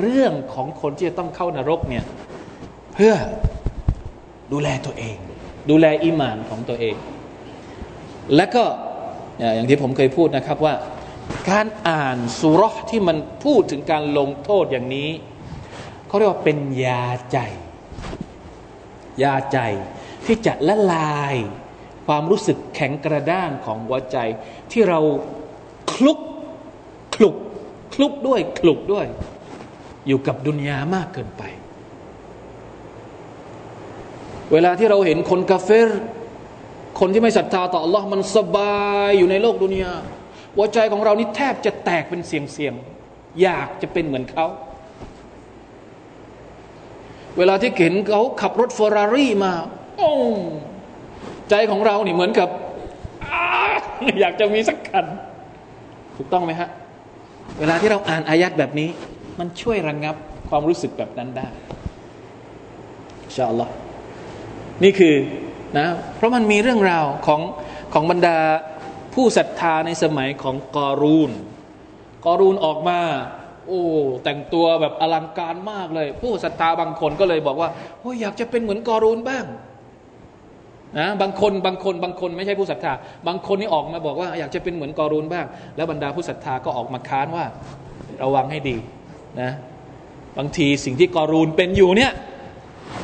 [0.00, 2.04] เรื่องของคนที่จะต้องเข้านรกเนี่ย
[2.94, 3.14] เพื่อ
[4.52, 5.16] ดูแลตัวเอง
[5.70, 6.96] ดูแลอิมานของตัวเอง
[8.36, 8.64] และก็
[9.54, 10.74] อย่างที่ผมเคยพูดนะครับว่า
[11.50, 15.10] การอ่านสุรษที่มันพูดถึงการลงโทษอย่างนี้
[16.06, 17.38] เขาเรียกว่าเป็นยาใจ
[19.22, 19.58] ยาใจ
[20.26, 21.34] ที่จะละลาย
[22.06, 24.16] ความรู้สึกแข็งกระด้างของหัวใจ
[24.72, 25.00] ที่เรา
[25.92, 26.18] คลุก
[27.14, 27.34] คลุก
[27.94, 29.06] คลุกด้วยคลุกด้วย
[30.06, 31.42] อยู่กับดุนยามากเกินไป
[34.52, 35.88] เวลาที่เราเห็นคนกาเฟร
[37.00, 39.92] คนที่ไม่ศรัทธาต่อ Allah มันสบายอยู่ในโลกดุนยา
[40.56, 44.46] หัวใจของเรานี่แทบจะแตกเป็นเสียงๆอยากจะเป็นเหมือนเขา
[47.38, 49.52] เวลาที่เห็นเขาขับรถเฟอร์รารี่มา
[49.98, 50.12] โอ้
[51.50, 52.48] ใจของเราเนี่เหมือนกับ
[54.20, 55.06] อยากจะมีสักคัน
[56.16, 56.68] ถูกต้องไหมฮะ
[57.58, 58.88] เวลาที่เราอ่านอายัดแบบนี้
[59.38, 60.16] มันช่วยระงงับ
[60.48, 61.48] ความรู้สึกแบบนั้นได้
[63.34, 63.72] ชาอัลลอฮ์
[64.82, 65.14] นี่คือ
[65.78, 65.86] นะ
[66.16, 67.40] เพราะมันมีเรื่องราวของ
[67.92, 68.38] ของบรรดา
[69.14, 71.30] ผู้ศรัทธาในสมัยของกอรูน
[72.24, 73.00] กอรูนออกมา
[73.66, 73.82] โอ้
[74.24, 77.68] แต่งตัวแบบอลังการมากเลย ผู้ศรัทธาบางคนก็เลยบอกว่า
[78.00, 79.44] โอ้อยากจะเป็นเหมือนกอรูนบ้าง
[80.98, 82.92] นะบางคนบางคนบางคนไม่ใช่ผู้ศรัทธา
[83.26, 87.44] บางคนนี่ออกมาบอกว่าอยากจะเป็นเหมือนกอรูนบ้าง แล้วบรรดาผู้ศรัทธาก็ออกมาค้านว่า
[88.22, 88.76] ระวังให้ดี
[89.40, 89.50] นะ
[90.38, 92.12] บางทีสิ่งที่กอรูนเป็นอยู่เนี่ย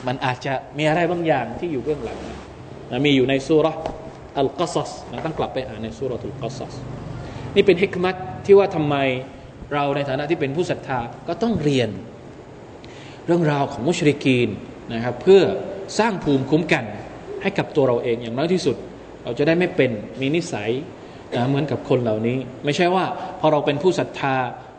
[0.06, 2.18] มันอาจจะมีอะไรบางอย่างที่อยู่เบื้องหลัง
[2.90, 3.66] นะมีอยู่ในสุร
[4.38, 6.74] อัลกัสสนะต้องกลับไปอ่านในสุรอัลกัสส
[7.54, 8.16] นี่เป็นฮิกมัต
[8.46, 8.96] ที่ว่าทำไม
[9.74, 11.90] เราในฐานะที่เป็นผู้ศรัทธาก็ต้องเรียน
[13.26, 14.48] เรื่องราวของมุชริกีน
[14.94, 15.42] นะครับเพื่อ
[15.98, 16.84] สร้างภูมิคุ้มกัน
[17.42, 18.76] ให้กับตัวเราเองอย่างน้อยที่สุด
[19.24, 20.70] เราจะได้ไม่เป็นมีนิสัย
[21.36, 23.04] นะเหมือนกับคนเหล่านี้ ไม่ใช่ว่า
[23.40, 24.34] พอเราเป็นผู้ศรัทธา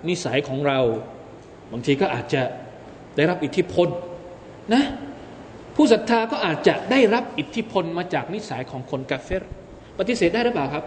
[0.10, 0.80] นิสัยของเรา
[1.72, 2.42] บางทีก็อาจจะ
[3.16, 3.88] ได้รับอิทธิพล
[4.74, 4.84] นะ
[5.76, 9.44] ผู้ศรัทธาก็อาจจะได้รับอิทธิพลมาจากนิสัยของคนกาเฟร
[9.98, 10.86] ปฏิเสธได้หรือเปล่าครับ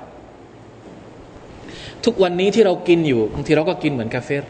[2.04, 4.44] ทุกวันนี้ที่เรากินอยู่บางทีเราก็กินเหมือนกาเฟร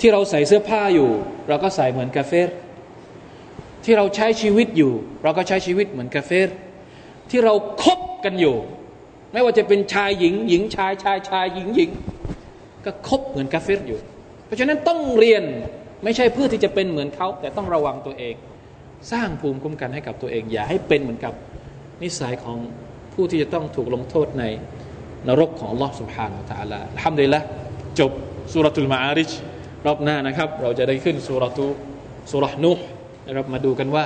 [0.00, 1.10] ที่เราใส่เสื้อผ้าอยู่
[1.48, 2.48] เราก็ใส่เหมือนกาเฟร
[3.83, 4.93] ที่เราใช้ชีวิตอยู่
[5.23, 6.49] เราก็ใช้ชีวิตเหมือนกาเฟร
[7.29, 8.55] ที่เราคบกันอยู่
[9.33, 11.91] ไม่ว่าจะเป็นชายหญิง หญิงชายชายชายหญิงหญิง
[12.85, 13.99] ก็คบเหมือนกาเฟรอยู่
[14.45, 15.43] เพราะฉะนั้นต้องเรียน
[16.03, 18.35] ไม่ใช่เพื่อที่จะเป็นเหมือนเขา แต่ต้องระวังตัวเอง
[19.11, 21.33] สร้างภูมิคุ้มกันให้กับตัวเอง อย่าให้เป็นเหมือนกับ
[22.03, 22.57] นิสัยของ
[23.13, 24.43] ผู้ที่จะต้องถูกลงโทษใน
[25.27, 27.41] นรกของ Allah سبحانه และ تعالى ทำได้ละ
[27.99, 28.11] จบ
[28.51, 29.31] สุรทูลมาอาริช
[29.85, 31.67] รอบหน้านะครับ เราจะได้ขึ้นสุรทู
[32.31, 32.85] สุรนูห์
[33.25, 34.05] นะครับมาดูกันว่า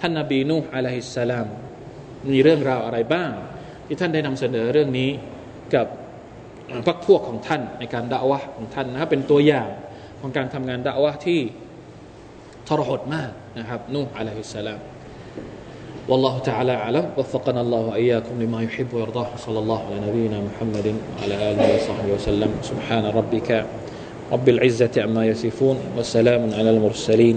[0.00, 1.46] ท่านนบีนูห์อะลัยฮิสสลาม
[2.32, 3.30] มีเรื่องราวอะไรบ้าง
[3.86, 5.10] ที่ท่านได้นำเสนอเรื่องนี้
[5.74, 5.86] กับ
[6.86, 9.68] พรรคพวกของท่านในการด่าวะของท่านนะครับเป็นตัวอย่าง
[10.20, 11.40] ของการทำงานด่าวะที่
[12.68, 14.80] ทรหดมากนะครับนูห์อะลัยฮิสสลาม
[16.10, 20.86] والله تعالى أعلم وفقنا الله وإياكم لما يحب ويرضاه صلى الله على نبينا محمد
[21.18, 23.66] وعلى آله وصحبه وسلم سبحان ربك
[24.32, 27.36] رب العزة عما يصفون وسلام على المرسلين